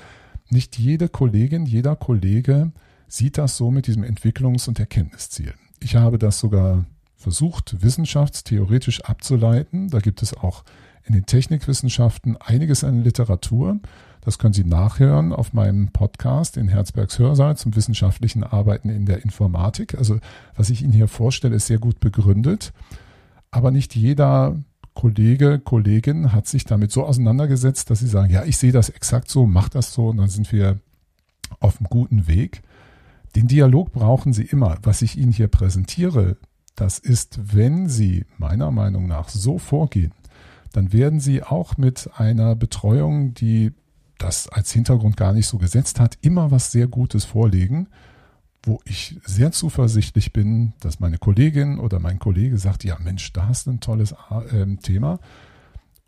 [0.49, 2.73] Nicht jede Kollegin, jeder Kollege
[3.07, 5.53] sieht das so mit diesem Entwicklungs- und Erkenntnisziel.
[5.79, 9.87] Ich habe das sogar versucht, wissenschaftstheoretisch abzuleiten.
[9.89, 10.65] Da gibt es auch
[11.05, 13.79] in den Technikwissenschaften einiges an Literatur.
[14.21, 19.23] Das können Sie nachhören auf meinem Podcast in Herzbergs Hörsaal zum wissenschaftlichen Arbeiten in der
[19.23, 19.97] Informatik.
[19.97, 20.19] Also
[20.55, 22.73] was ich Ihnen hier vorstelle, ist sehr gut begründet.
[23.51, 24.55] Aber nicht jeder
[24.93, 29.29] Kollege, Kollegin hat sich damit so auseinandergesetzt, dass sie sagen, ja, ich sehe das exakt
[29.29, 30.79] so, mach das so und dann sind wir
[31.59, 32.61] auf einem guten Weg.
[33.35, 34.77] Den Dialog brauchen Sie immer.
[34.83, 36.37] Was ich Ihnen hier präsentiere,
[36.75, 40.11] das ist, wenn Sie meiner Meinung nach so vorgehen,
[40.71, 43.71] dann werden Sie auch mit einer Betreuung, die
[44.17, 47.87] das als Hintergrund gar nicht so gesetzt hat, immer was sehr Gutes vorlegen,
[48.63, 53.47] wo ich sehr zuversichtlich bin, dass meine Kollegin oder mein Kollege sagt, ja Mensch, da
[53.47, 54.13] hast du ein tolles
[54.51, 55.19] äh, Thema.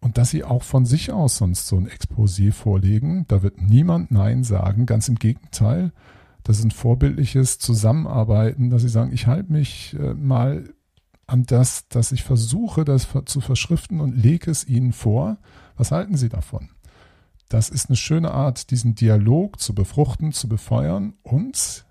[0.01, 4.11] Und dass sie auch von sich aus sonst so ein Exposé vorlegen, da wird niemand
[4.11, 5.91] Nein sagen, ganz im Gegenteil.
[6.43, 10.65] Das ist ein vorbildliches Zusammenarbeiten, dass sie sagen, ich halte mich äh, mal
[11.31, 15.37] an das, dass ich versuche, das zu verschriften und lege es ihnen vor.
[15.77, 16.69] Was halten Sie davon?
[17.47, 21.85] Das ist eine schöne Art, diesen Dialog zu befruchten, zu befeuern und,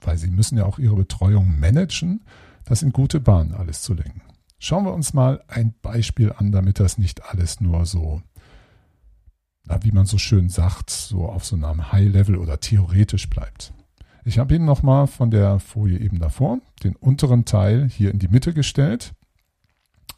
[0.00, 2.24] weil Sie müssen ja auch Ihre Betreuung managen,
[2.64, 4.22] das in gute Bahnen alles zu lenken.
[4.58, 8.22] Schauen wir uns mal ein Beispiel an, damit das nicht alles nur so,
[9.80, 13.72] wie man so schön sagt, so auf so einem High-Level oder theoretisch bleibt.
[14.24, 18.28] Ich habe Ihnen nochmal von der Folie eben davor den unteren Teil hier in die
[18.28, 19.14] Mitte gestellt.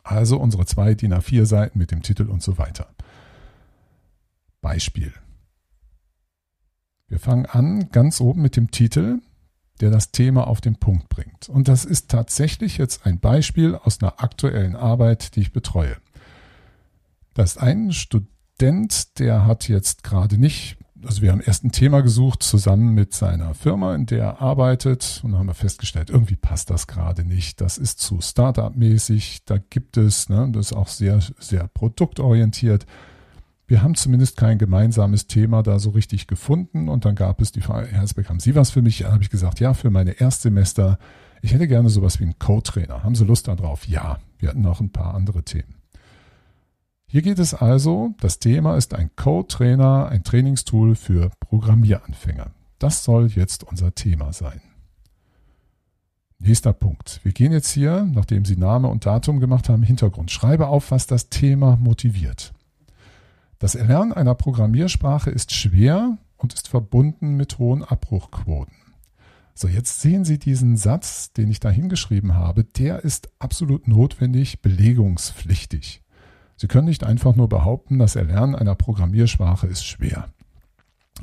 [0.03, 2.89] Also unsere zwei DIN A4 Seiten mit dem Titel und so weiter.
[4.61, 5.13] Beispiel.
[7.09, 9.21] Wir fangen an ganz oben mit dem Titel
[9.81, 11.49] der das Thema auf den Punkt bringt.
[11.49, 15.97] Und das ist tatsächlich jetzt ein Beispiel aus einer aktuellen Arbeit, die ich betreue.
[17.35, 22.03] Das ist ein Student, der hat jetzt gerade nicht, also wir haben erst ein Thema
[22.03, 26.37] gesucht zusammen mit seiner Firma, in der er arbeitet und dann haben wir festgestellt, irgendwie
[26.37, 27.61] passt das gerade nicht.
[27.61, 32.87] Das ist zu Startup-mäßig, da gibt es, ne, das ist auch sehr, sehr produktorientiert
[33.67, 36.89] wir haben zumindest kein gemeinsames Thema da so richtig gefunden.
[36.89, 38.99] Und dann gab es die Frage, Herr Herzberg, haben Sie was für mich?
[38.99, 40.99] Da habe ich gesagt, ja, für meine Erstsemester.
[41.43, 43.03] Ich hätte gerne sowas wie einen Code-Trainer.
[43.03, 43.87] Haben Sie Lust darauf?
[43.87, 45.75] Ja, wir hatten noch ein paar andere Themen.
[47.15, 52.51] Hier geht es also, das Thema ist ein Code-Trainer, ein Trainingstool für Programmieranfänger.
[52.81, 54.61] Das soll jetzt unser Thema sein.
[56.41, 57.21] Nächster Punkt.
[57.23, 60.33] Wir gehen jetzt hier, nachdem Sie Name und Datum gemacht haben, Hintergrund.
[60.33, 62.53] Schreibe auf, was das Thema motiviert.
[63.61, 68.75] Das Erlernen einer Programmiersprache ist schwer und ist verbunden mit hohen Abbruchquoten.
[69.55, 74.63] So, jetzt sehen Sie diesen Satz, den ich da hingeschrieben habe, der ist absolut notwendig
[74.63, 76.04] belegungspflichtig.
[76.57, 80.29] Sie können nicht einfach nur behaupten, das Erlernen einer Programmiersprache ist schwer.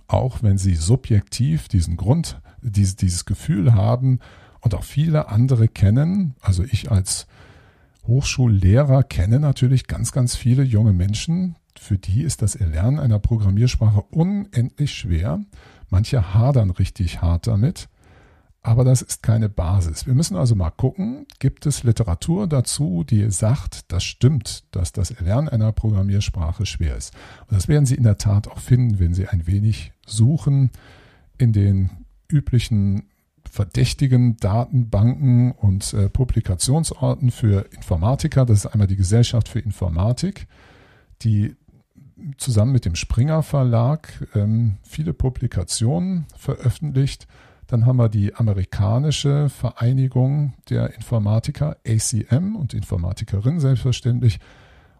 [0.07, 4.19] Auch wenn Sie subjektiv diesen Grund, dieses, dieses Gefühl haben
[4.59, 7.27] und auch viele andere kennen, also ich als
[8.07, 14.01] Hochschullehrer kenne natürlich ganz, ganz viele junge Menschen, für die ist das Erlernen einer Programmiersprache
[14.01, 15.39] unendlich schwer.
[15.89, 17.89] Manche hadern richtig hart damit,
[18.63, 20.05] aber das ist keine Basis.
[20.05, 25.09] Wir müssen also mal gucken, gibt es Literatur dazu, die sagt, das stimmt, dass das
[25.09, 27.13] Erlernen einer Programmiersprache schwer ist.
[27.47, 30.69] Und das werden Sie in der Tat auch finden, wenn Sie ein wenig suchen
[31.39, 31.89] in den
[32.29, 33.09] üblichen
[33.49, 38.45] verdächtigen Datenbanken und äh, Publikationsorten für Informatiker.
[38.45, 40.47] Das ist einmal die Gesellschaft für Informatik,
[41.23, 41.55] die
[42.37, 47.27] zusammen mit dem Springer Verlag ähm, viele Publikationen veröffentlicht.
[47.71, 54.39] Dann haben wir die amerikanische Vereinigung der Informatiker, ACM und Informatikerinnen selbstverständlich.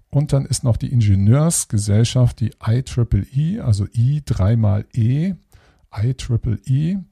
[0.09, 5.33] Und dann ist noch die Ingenieursgesellschaft, die IEEE, also I dreimal E,
[5.93, 7.03] IEEE,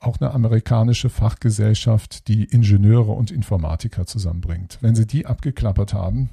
[0.00, 4.78] auch eine amerikanische Fachgesellschaft, die Ingenieure und Informatiker zusammenbringt.
[4.80, 6.30] Wenn Sie die abgeklappert haben,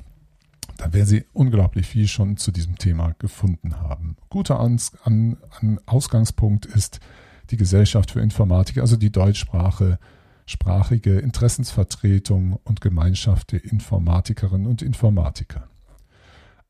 [0.78, 4.16] da werden Sie unglaublich viel schon zu diesem Thema gefunden haben.
[4.30, 7.02] Guter an, an, an Ausgangspunkt ist
[7.50, 10.00] die Gesellschaft für Informatik, also die Deutschsprache,
[10.46, 15.68] sprachige Interessensvertretung und Gemeinschaft der Informatikerinnen und Informatiker.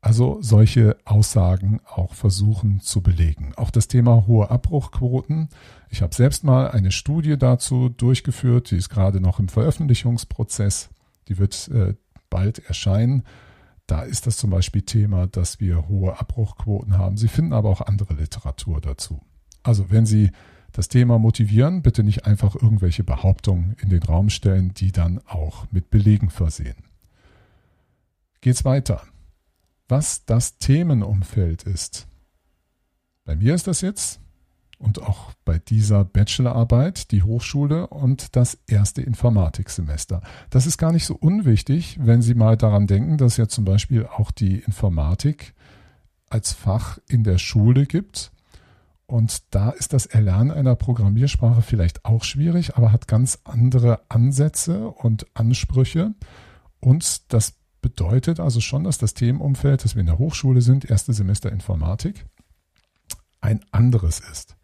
[0.00, 3.54] Also solche Aussagen auch versuchen zu belegen.
[3.56, 5.48] Auch das Thema hohe Abbruchquoten.
[5.88, 10.90] Ich habe selbst mal eine Studie dazu durchgeführt, die ist gerade noch im Veröffentlichungsprozess.
[11.28, 11.94] Die wird äh,
[12.28, 13.22] bald erscheinen.
[13.86, 17.16] Da ist das zum Beispiel Thema, dass wir hohe Abbruchquoten haben.
[17.16, 19.22] Sie finden aber auch andere Literatur dazu.
[19.62, 20.32] Also wenn Sie
[20.74, 25.66] das Thema motivieren, bitte nicht einfach irgendwelche Behauptungen in den Raum stellen, die dann auch
[25.70, 26.74] mit Belegen versehen.
[28.40, 29.00] Geht's weiter.
[29.88, 32.08] Was das Themenumfeld ist.
[33.24, 34.20] Bei mir ist das jetzt
[34.78, 40.22] und auch bei dieser Bachelorarbeit die Hochschule und das erste Informatiksemester.
[40.50, 44.06] Das ist gar nicht so unwichtig, wenn Sie mal daran denken, dass ja zum Beispiel
[44.06, 45.54] auch die Informatik
[46.28, 48.32] als Fach in der Schule gibt.
[49.14, 54.88] Und da ist das Erlernen einer Programmiersprache vielleicht auch schwierig, aber hat ganz andere Ansätze
[54.88, 56.14] und Ansprüche.
[56.80, 61.12] Und das bedeutet also schon, dass das Themenumfeld, das wir in der Hochschule sind, erste
[61.12, 62.26] Semester Informatik,
[63.40, 64.56] ein anderes ist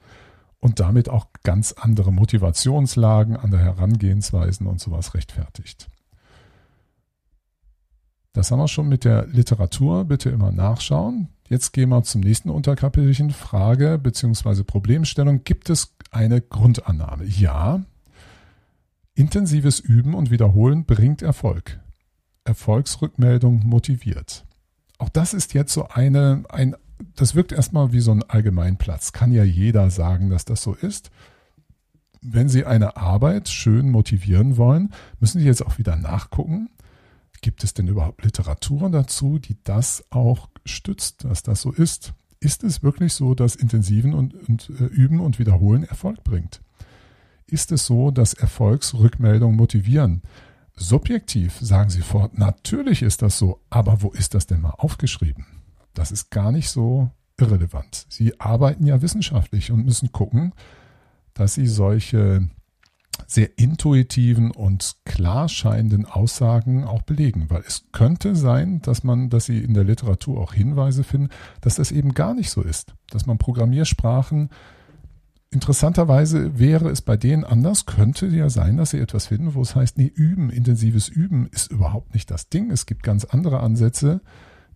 [0.59, 5.89] und damit auch ganz andere Motivationslagen, andere Herangehensweisen und sowas rechtfertigt.
[8.33, 10.05] Das haben wir schon mit der Literatur.
[10.05, 11.29] Bitte immer nachschauen.
[11.49, 13.31] Jetzt gehen wir zum nächsten Unterkapitelchen.
[13.31, 14.63] Frage bzw.
[14.63, 15.43] Problemstellung.
[15.43, 17.25] Gibt es eine Grundannahme?
[17.25, 17.85] Ja.
[19.15, 21.81] Intensives Üben und Wiederholen bringt Erfolg.
[22.45, 24.45] Erfolgsrückmeldung motiviert.
[24.99, 26.77] Auch das ist jetzt so eine, ein,
[27.17, 29.13] das wirkt erstmal wie so ein Allgemeinplatz.
[29.13, 31.11] Kann ja jeder sagen, dass das so ist.
[32.23, 36.69] Wenn Sie eine Arbeit schön motivieren wollen, müssen Sie jetzt auch wieder nachgucken,
[37.41, 42.13] Gibt es denn überhaupt Literatur dazu, die das auch stützt, dass das so ist?
[42.39, 46.61] Ist es wirklich so, dass Intensiven und, und äh, Üben und Wiederholen Erfolg bringt?
[47.47, 50.23] Ist es so, dass Erfolgsrückmeldungen motivieren?
[50.75, 55.47] Subjektiv sagen Sie fort, natürlich ist das so, aber wo ist das denn mal aufgeschrieben?
[55.93, 58.07] Das ist gar nicht so irrelevant.
[58.09, 60.53] Sie arbeiten ja wissenschaftlich und müssen gucken,
[61.35, 62.49] dass Sie solche
[63.31, 69.45] sehr intuitiven und klar scheinenden Aussagen auch belegen, weil es könnte sein, dass man, dass
[69.45, 71.29] sie in der Literatur auch Hinweise finden,
[71.61, 74.51] dass das eben gar nicht so ist, dass man Programmiersprachen
[75.53, 79.75] Interessanterweise wäre es bei denen anders, könnte ja sein, dass sie etwas finden, wo es
[79.75, 82.71] heißt, nee, üben, intensives Üben ist überhaupt nicht das Ding.
[82.71, 84.21] Es gibt ganz andere Ansätze,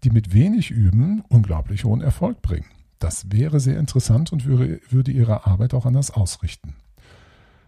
[0.02, 2.66] die mit wenig Üben unglaublich hohen Erfolg bringen.
[2.98, 6.74] Das wäre sehr interessant und würde, würde ihre Arbeit auch anders ausrichten.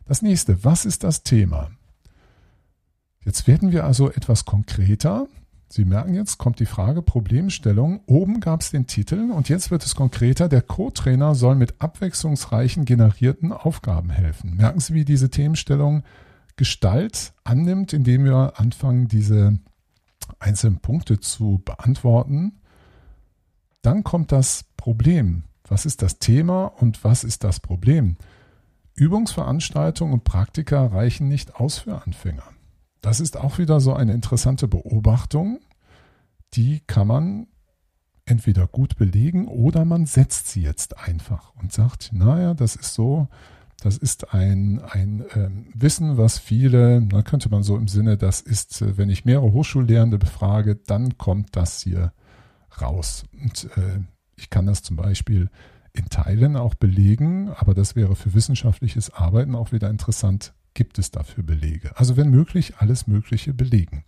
[0.06, 1.70] Das nächste, was ist das Thema?
[3.24, 5.26] Jetzt werden wir also etwas konkreter.
[5.68, 8.00] Sie merken jetzt, kommt die Frage Problemstellung.
[8.06, 10.48] Oben gab es den Titel und jetzt wird es konkreter.
[10.48, 14.54] Der Co-Trainer soll mit abwechslungsreichen generierten Aufgaben helfen.
[14.54, 16.04] Merken Sie, wie diese Themenstellung
[16.54, 19.58] Gestalt annimmt, indem wir anfangen, diese
[20.38, 22.60] einzelnen Punkte zu beantworten.
[23.82, 25.42] Dann kommt das Problem.
[25.68, 28.16] Was ist das Thema und was ist das Problem?
[28.96, 32.44] Übungsveranstaltungen und Praktika reichen nicht aus für Anfänger.
[33.02, 35.60] Das ist auch wieder so eine interessante Beobachtung.
[36.54, 37.46] Die kann man
[38.24, 43.28] entweder gut belegen oder man setzt sie jetzt einfach und sagt, naja, das ist so,
[43.80, 48.40] das ist ein, ein äh, Wissen, was viele, da könnte man so im Sinne, das
[48.40, 52.12] ist, äh, wenn ich mehrere Hochschullehrende befrage, dann kommt das hier
[52.80, 53.24] raus.
[53.40, 54.00] Und äh,
[54.34, 55.50] ich kann das zum Beispiel
[55.96, 60.52] in Teilen auch belegen, aber das wäre für wissenschaftliches Arbeiten auch wieder interessant.
[60.74, 61.90] Gibt es dafür Belege?
[61.96, 64.04] Also wenn möglich, alles Mögliche belegen.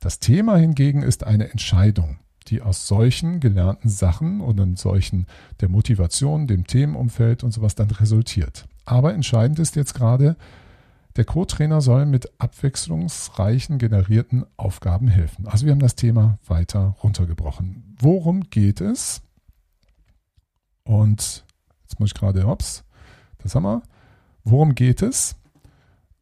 [0.00, 5.26] Das Thema hingegen ist eine Entscheidung, die aus solchen gelernten Sachen und in solchen
[5.60, 8.66] der Motivation, dem Themenumfeld und sowas dann resultiert.
[8.84, 10.36] Aber entscheidend ist jetzt gerade,
[11.16, 15.48] der Co-Trainer soll mit abwechslungsreichen generierten Aufgaben helfen.
[15.48, 17.96] Also wir haben das Thema weiter runtergebrochen.
[17.98, 19.22] Worum geht es?
[20.88, 21.44] Und
[21.82, 22.82] jetzt muss ich gerade, hops,
[23.42, 23.82] das haben wir.
[24.42, 25.36] Worum geht es?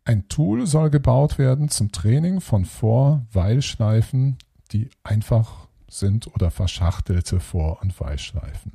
[0.04, 4.38] Ein Tool soll gebaut werden zum Training von Vor-Weilschleifen,
[4.72, 8.72] die einfach sind oder verschachtelte Vor- und Weilschleifen.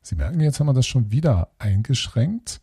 [0.00, 2.60] Sie merken, jetzt haben wir das schon wieder eingeschränkt,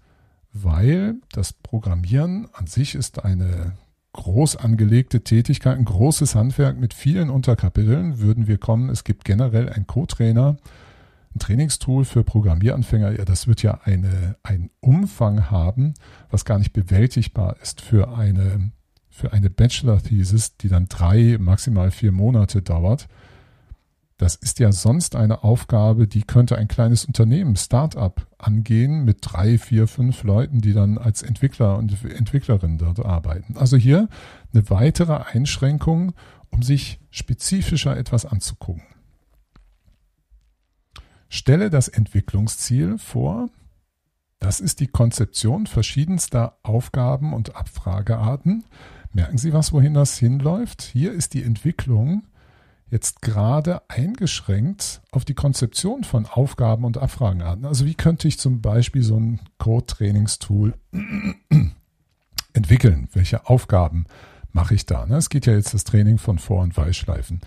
[0.53, 3.73] weil das Programmieren an sich ist eine
[4.13, 8.19] groß angelegte Tätigkeit, ein großes Handwerk mit vielen Unterkapiteln.
[8.19, 10.55] Würden wir kommen, es gibt generell einen Co-Trainer,
[11.37, 15.93] ein Trainingstool für Programmieranfänger, ja, das wird ja eine, einen Umfang haben,
[16.29, 18.71] was gar nicht bewältigbar ist für eine,
[19.09, 23.07] für eine Bachelor-Thesis, die dann drei, maximal vier Monate dauert.
[24.17, 29.59] Das ist ja sonst eine Aufgabe, die könnte ein kleines Unternehmen, Start-up, angehen mit drei,
[29.59, 33.57] vier, fünf Leuten, die dann als Entwickler und Entwicklerin dort arbeiten.
[33.57, 34.09] Also hier
[34.53, 36.13] eine weitere Einschränkung,
[36.49, 38.96] um sich spezifischer etwas anzugucken.
[41.29, 43.49] Stelle das Entwicklungsziel vor.
[44.39, 48.65] Das ist die Konzeption verschiedenster Aufgaben und Abfragearten.
[49.13, 50.83] Merken Sie was, wohin das hinläuft?
[50.83, 52.23] Hier ist die Entwicklung
[52.89, 57.65] jetzt gerade eingeschränkt auf die Konzeption von Aufgaben und Abfragenarten.
[57.65, 60.73] Also wie könnte ich zum Beispiel so ein Code-Trainingstool
[62.53, 63.09] entwickeln?
[63.13, 64.05] Welche Aufgaben
[64.53, 65.05] mache ich da?
[65.07, 67.41] Es geht ja jetzt das Training von Vor- und Weichschleifen.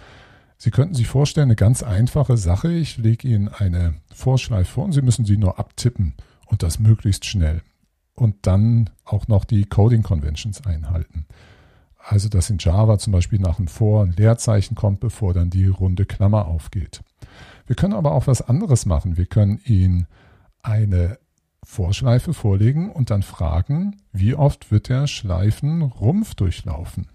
[0.62, 2.70] Sie könnten sich vorstellen, eine ganz einfache Sache.
[2.70, 6.12] Ich lege Ihnen eine Vorschleife vor und Sie müssen sie nur abtippen
[6.44, 7.62] und das möglichst schnell.
[8.14, 11.24] Und dann auch noch die Coding Conventions einhalten.
[11.96, 15.66] Also, dass in Java zum Beispiel nach einem Vor- ein Leerzeichen kommt, bevor dann die
[15.66, 17.00] runde Klammer aufgeht.
[17.66, 19.16] Wir können aber auch was anderes machen.
[19.16, 20.08] Wir können Ihnen
[20.62, 21.18] eine
[21.62, 27.08] Vorschleife vorlegen und dann fragen, wie oft wird der Schleifenrumpf durchlaufen?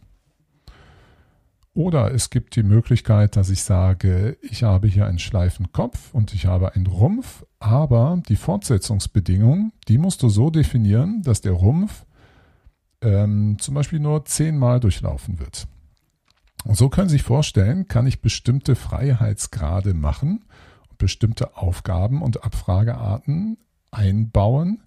[1.75, 6.45] Oder es gibt die Möglichkeit, dass ich sage, ich habe hier einen Schleifenkopf und ich
[6.45, 12.05] habe einen Rumpf, aber die Fortsetzungsbedingung, die musst du so definieren, dass der Rumpf
[13.01, 15.67] ähm, zum Beispiel nur zehnmal durchlaufen wird.
[16.63, 20.45] Und so können Sie sich vorstellen, kann ich bestimmte Freiheitsgrade machen
[20.89, 23.57] und bestimmte Aufgaben und Abfragearten
[23.91, 24.81] einbauen,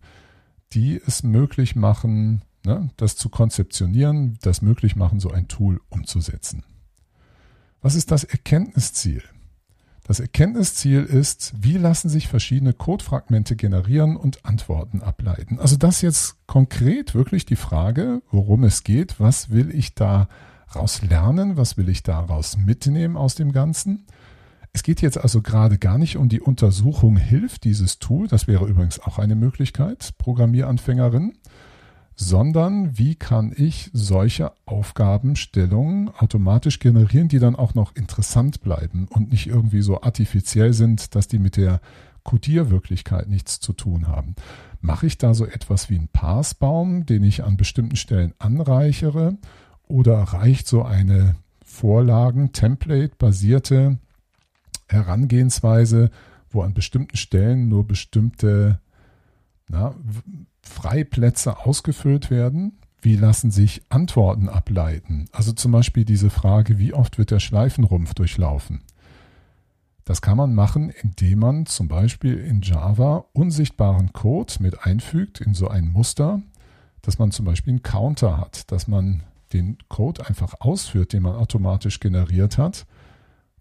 [0.72, 6.64] die es möglich machen, ne, das zu konzeptionieren, das möglich machen, so ein Tool umzusetzen.
[7.80, 9.22] Was ist das Erkenntnisziel?
[10.08, 15.60] Das Erkenntnisziel ist, wie lassen sich verschiedene Codefragmente generieren und Antworten ableiten.
[15.60, 21.58] Also das jetzt konkret wirklich die Frage, worum es geht, was will ich daraus lernen,
[21.58, 24.06] was will ich daraus mitnehmen aus dem Ganzen.
[24.72, 28.66] Es geht jetzt also gerade gar nicht um die Untersuchung, hilft dieses Tool, das wäre
[28.66, 31.34] übrigens auch eine Möglichkeit, Programmieranfängerin,
[32.20, 39.30] sondern wie kann ich solche Aufgabenstellungen automatisch generieren, die dann auch noch interessant bleiben und
[39.30, 41.80] nicht irgendwie so artifiziell sind, dass die mit der
[42.24, 44.34] Codierwirklichkeit nichts zu tun haben.
[44.80, 49.38] Mache ich da so etwas wie einen Passbaum, den ich an bestimmten Stellen anreichere,
[49.86, 53.98] oder reicht so eine Vorlagen, Template-basierte
[54.88, 56.10] Herangehensweise,
[56.50, 58.80] wo an bestimmten Stellen nur bestimmte
[59.68, 59.94] na,
[60.62, 62.78] Freiplätze ausgefüllt werden?
[63.00, 65.26] Wie lassen sich Antworten ableiten?
[65.32, 68.82] Also zum Beispiel diese Frage, wie oft wird der Schleifenrumpf durchlaufen?
[70.04, 75.54] Das kann man machen, indem man zum Beispiel in Java unsichtbaren Code mit einfügt in
[75.54, 76.40] so ein Muster,
[77.02, 81.36] dass man zum Beispiel einen Counter hat, dass man den Code einfach ausführt, den man
[81.36, 82.86] automatisch generiert hat,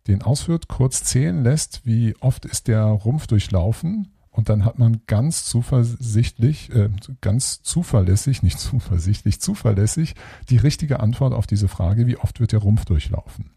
[0.08, 5.02] den ausführt, kurz zählen lässt, wie oft ist der Rumpf durchlaufen und dann hat man
[5.08, 6.90] ganz zuversichtlich, äh,
[7.22, 10.14] ganz zuverlässig, nicht zuversichtlich, zuverlässig
[10.50, 13.50] die richtige Antwort auf diese Frage, wie oft wird der Rumpf durchlaufen.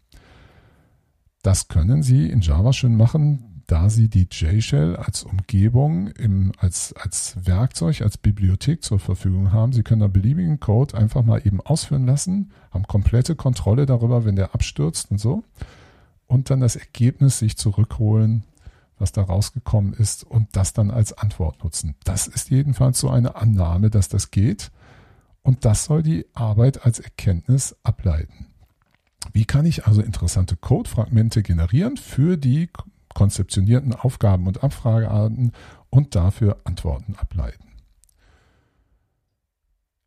[1.43, 6.93] Das können Sie in Java schön machen, da Sie die JShell als Umgebung, im, als,
[6.93, 9.73] als Werkzeug, als Bibliothek zur Verfügung haben.
[9.73, 14.35] Sie können da beliebigen Code einfach mal eben ausführen lassen, haben komplette Kontrolle darüber, wenn
[14.35, 15.43] der abstürzt und so.
[16.25, 18.45] Und dann das Ergebnis sich zurückholen
[19.01, 21.95] was da rausgekommen ist und das dann als Antwort nutzen.
[22.03, 24.71] Das ist jedenfalls so eine Annahme, dass das geht
[25.41, 28.47] und das soll die Arbeit als Erkenntnis ableiten.
[29.33, 32.69] Wie kann ich also interessante Codefragmente generieren für die
[33.13, 35.51] konzeptionierten Aufgaben und Abfragearten
[35.89, 37.65] und dafür Antworten ableiten?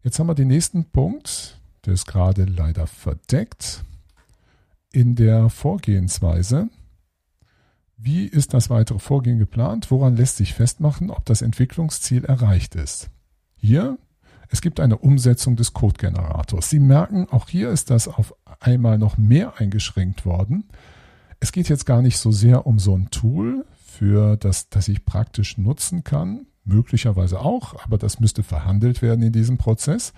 [0.02, 3.84] Jetzt haben wir den nächsten Punkt, der ist gerade leider verdeckt
[4.92, 6.68] in der Vorgehensweise.
[8.06, 9.90] Wie ist das weitere Vorgehen geplant?
[9.90, 13.08] Woran lässt sich festmachen, ob das Entwicklungsziel erreicht ist?
[13.56, 13.96] Hier,
[14.50, 16.68] es gibt eine Umsetzung des Codegenerators.
[16.68, 20.64] Sie merken, auch hier ist das auf einmal noch mehr eingeschränkt worden.
[21.40, 25.06] Es geht jetzt gar nicht so sehr um so ein Tool, für das, das ich
[25.06, 30.12] praktisch nutzen kann, möglicherweise auch, aber das müsste verhandelt werden in diesem Prozess,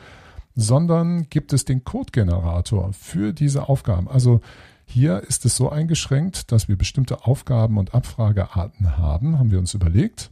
[0.56, 4.08] sondern gibt es den Codegenerator für diese Aufgaben.
[4.08, 4.40] Also
[4.86, 9.74] hier ist es so eingeschränkt, dass wir bestimmte Aufgaben und Abfragearten haben, haben wir uns
[9.74, 10.30] überlegt.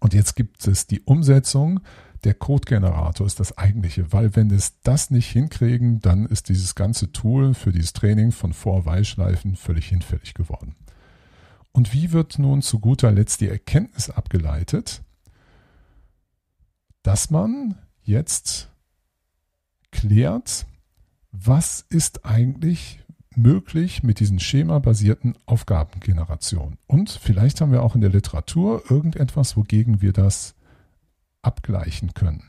[0.00, 1.80] Und jetzt gibt es die Umsetzung.
[2.24, 7.12] Der Codegenerator ist das eigentliche, weil wenn es das nicht hinkriegen, dann ist dieses ganze
[7.12, 10.76] Tool für dieses Training von Vor-Weilschleifen völlig hinfällig geworden.
[11.72, 15.02] Und wie wird nun zu guter Letzt die Erkenntnis abgeleitet,
[17.02, 18.70] dass man jetzt
[19.90, 20.66] klärt,
[21.32, 23.03] was ist eigentlich
[23.36, 26.78] möglich mit diesen schemabasierten Aufgabengenerationen.
[26.86, 30.54] Und vielleicht haben wir auch in der Literatur irgendetwas, wogegen wir das
[31.42, 32.42] abgleichen können.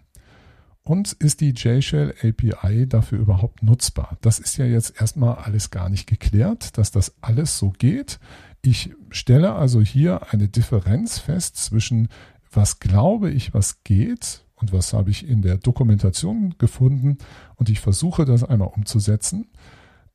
[0.84, 4.18] Und ist die JShell API dafür überhaupt nutzbar?
[4.22, 8.20] Das ist ja jetzt erstmal alles gar nicht geklärt, dass das alles so geht.
[8.62, 12.10] Ich stelle also hier eine Differenz fest zwischen
[12.52, 17.18] was glaube ich, was geht und was habe ich in der Dokumentation gefunden
[17.56, 19.48] und ich versuche das einmal umzusetzen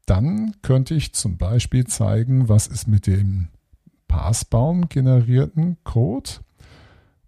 [0.06, 3.48] dann könnte ich zum Beispiel zeigen, was ist mit dem
[4.08, 6.30] Passbaum generierten Code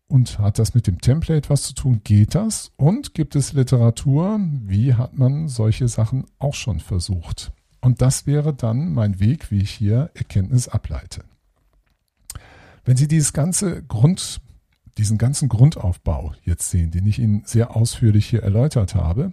[0.09, 2.01] und hat das mit dem Template was zu tun?
[2.05, 2.73] Geht das?
[2.77, 4.41] Und gibt es Literatur?
[4.65, 7.53] Wie hat man solche Sachen auch schon versucht?
[7.81, 11.25] Und das wäre dann mein Weg, wie ich hier Erkenntnis ableite.
[12.85, 14.41] Wenn Sie dieses ganze Grund,
[14.99, 19.33] diesen ganzen Grundaufbau jetzt sehen, den ich Ihnen sehr ausführlich hier erläutert habe,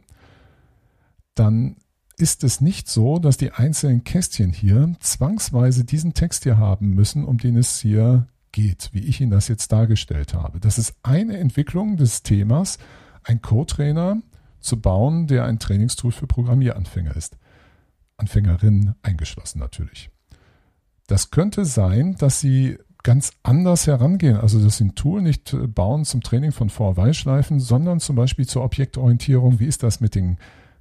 [1.36, 1.78] dann
[2.20, 7.24] ist es nicht so, dass die einzelnen Kästchen hier zwangsweise diesen Text hier haben müssen,
[7.24, 10.60] um den es hier geht, wie ich Ihnen das jetzt dargestellt habe.
[10.60, 12.78] Das ist eine Entwicklung des Themas,
[13.24, 14.22] ein Co-Trainer
[14.60, 17.38] zu bauen, der ein Trainingstool für Programmieranfänger ist.
[18.18, 20.10] Anfängerinnen eingeschlossen natürlich.
[21.08, 24.36] Das könnte sein, dass Sie ganz anders herangehen.
[24.36, 28.64] Also, dass Sie ein Tool nicht bauen zum Training von Vor-Weilschleifen, sondern zum Beispiel zur
[28.64, 29.60] Objektorientierung.
[29.60, 30.38] Wie ist das mit den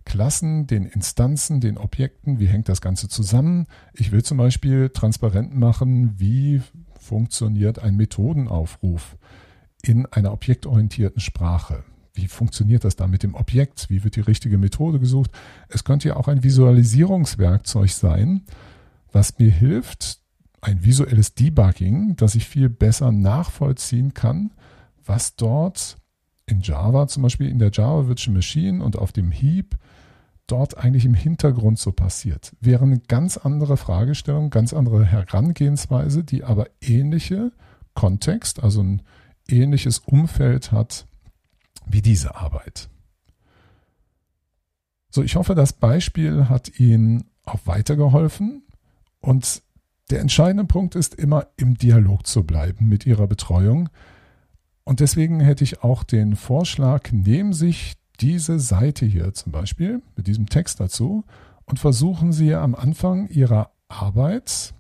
[0.09, 3.67] Klassen, den Instanzen, den Objekten, wie hängt das Ganze zusammen.
[3.93, 6.63] Ich will zum Beispiel transparent machen, wie
[6.99, 9.19] funktioniert ein Methodenaufruf
[9.83, 11.85] in einer objektorientierten Sprache.
[12.15, 13.91] Wie funktioniert das da mit dem Objekt?
[13.91, 15.31] Wie wird die richtige Methode gesucht?
[15.69, 18.47] Es könnte ja auch ein Visualisierungswerkzeug sein,
[19.13, 20.21] was mir hilft,
[20.63, 24.53] ein visuelles Debugging, dass ich viel besser nachvollziehen kann,
[25.05, 25.99] was dort
[26.47, 29.77] in Java zum Beispiel in der Java Virtual Machine und auf dem Heap
[30.49, 32.57] dort eigentlich im Hintergrund so passiert.
[32.61, 37.53] Wäre eine ganz andere Fragestellung, ganz andere Herangehensweise, die aber ähnliche
[37.95, 39.03] Kontext, also ein
[39.49, 41.07] ähnliches Umfeld hat
[41.87, 42.89] wie diese Arbeit.
[45.11, 48.63] So, ich hoffe, das Beispiel hat Ihnen auch weitergeholfen
[49.21, 49.63] und
[50.11, 53.91] der entscheidende Punkt ist immer im Dialog zu bleiben mit Ihrer Betreuung.
[54.85, 60.27] Und deswegen hätte ich auch den Vorschlag, nehmen sich diese Seite hier zum Beispiel mit
[60.27, 61.25] diesem Text dazu
[61.65, 64.75] und versuchen Sie am Anfang Ihrer Arbeit,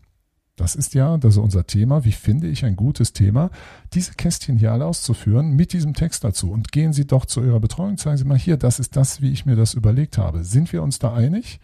[0.57, 3.51] das ist ja, das ist unser Thema, wie finde ich ein gutes Thema,
[3.95, 7.61] diese Kästchen hier alle auszuführen mit diesem Text dazu und gehen Sie doch zu Ihrer
[7.61, 10.45] Betreuung, zeigen Sie mal hier, das ist das, wie ich mir das überlegt habe.
[10.45, 11.61] Sind wir uns da einig?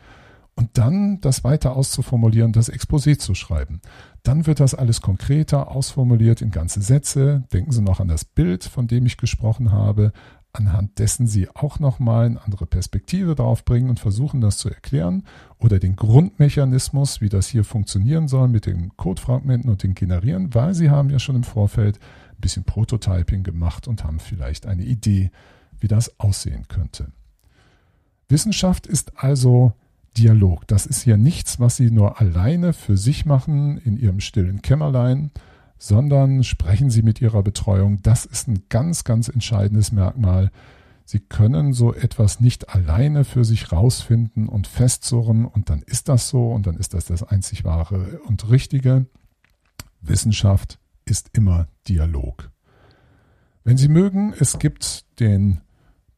[0.57, 3.81] Und dann das weiter auszuformulieren, das Exposé zu schreiben.
[4.22, 7.43] Dann wird das alles konkreter ausformuliert in ganze Sätze.
[7.53, 10.12] Denken Sie noch an das Bild, von dem ich gesprochen habe,
[10.55, 15.25] anhand dessen Sie auch nochmal eine andere Perspektive drauf bringen und versuchen, das zu erklären
[15.59, 20.75] oder den Grundmechanismus, wie das hier funktionieren soll mit den Codefragmenten und den Generieren, weil
[20.75, 21.99] Sie haben ja schon im Vorfeld
[22.33, 25.31] ein bisschen Prototyping gemacht und haben vielleicht eine Idee,
[25.81, 27.13] wie das aussehen könnte.
[28.29, 29.73] Wissenschaft ist also
[30.17, 30.67] Dialog.
[30.69, 35.31] Das ist ja nichts, was Sie nur alleine für sich machen in Ihrem stillen Kämmerlein,
[35.79, 38.01] sondern sprechen Sie mit Ihrer Betreuung.
[38.03, 40.51] Das ist ein ganz, ganz entscheidendes Merkmal.
[41.05, 46.29] Sie können so etwas nicht alleine für sich rausfinden und festzurren und dann ist das
[46.29, 49.07] so und dann ist das das einzig wahre und richtige.
[50.01, 52.51] Wissenschaft ist immer Dialog.
[53.64, 55.61] Wenn Sie mögen, es gibt den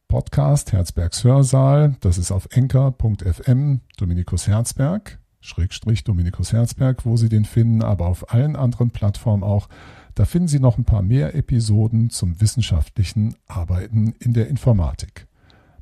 [0.07, 1.97] Podcast Herzbergs Hörsaal.
[1.99, 8.33] Das ist auf enker.fm Dominikus Herzberg, Schrägstrich Dominikus Herzberg, wo Sie den finden, aber auf
[8.33, 9.69] allen anderen Plattformen auch.
[10.15, 15.27] Da finden Sie noch ein paar mehr Episoden zum wissenschaftlichen Arbeiten in der Informatik.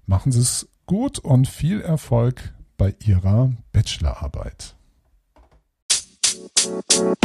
[0.06, 4.76] Machen Sie es gut und viel Erfolg bei Ihrer Bachelorarbeit.
[6.66, 7.16] you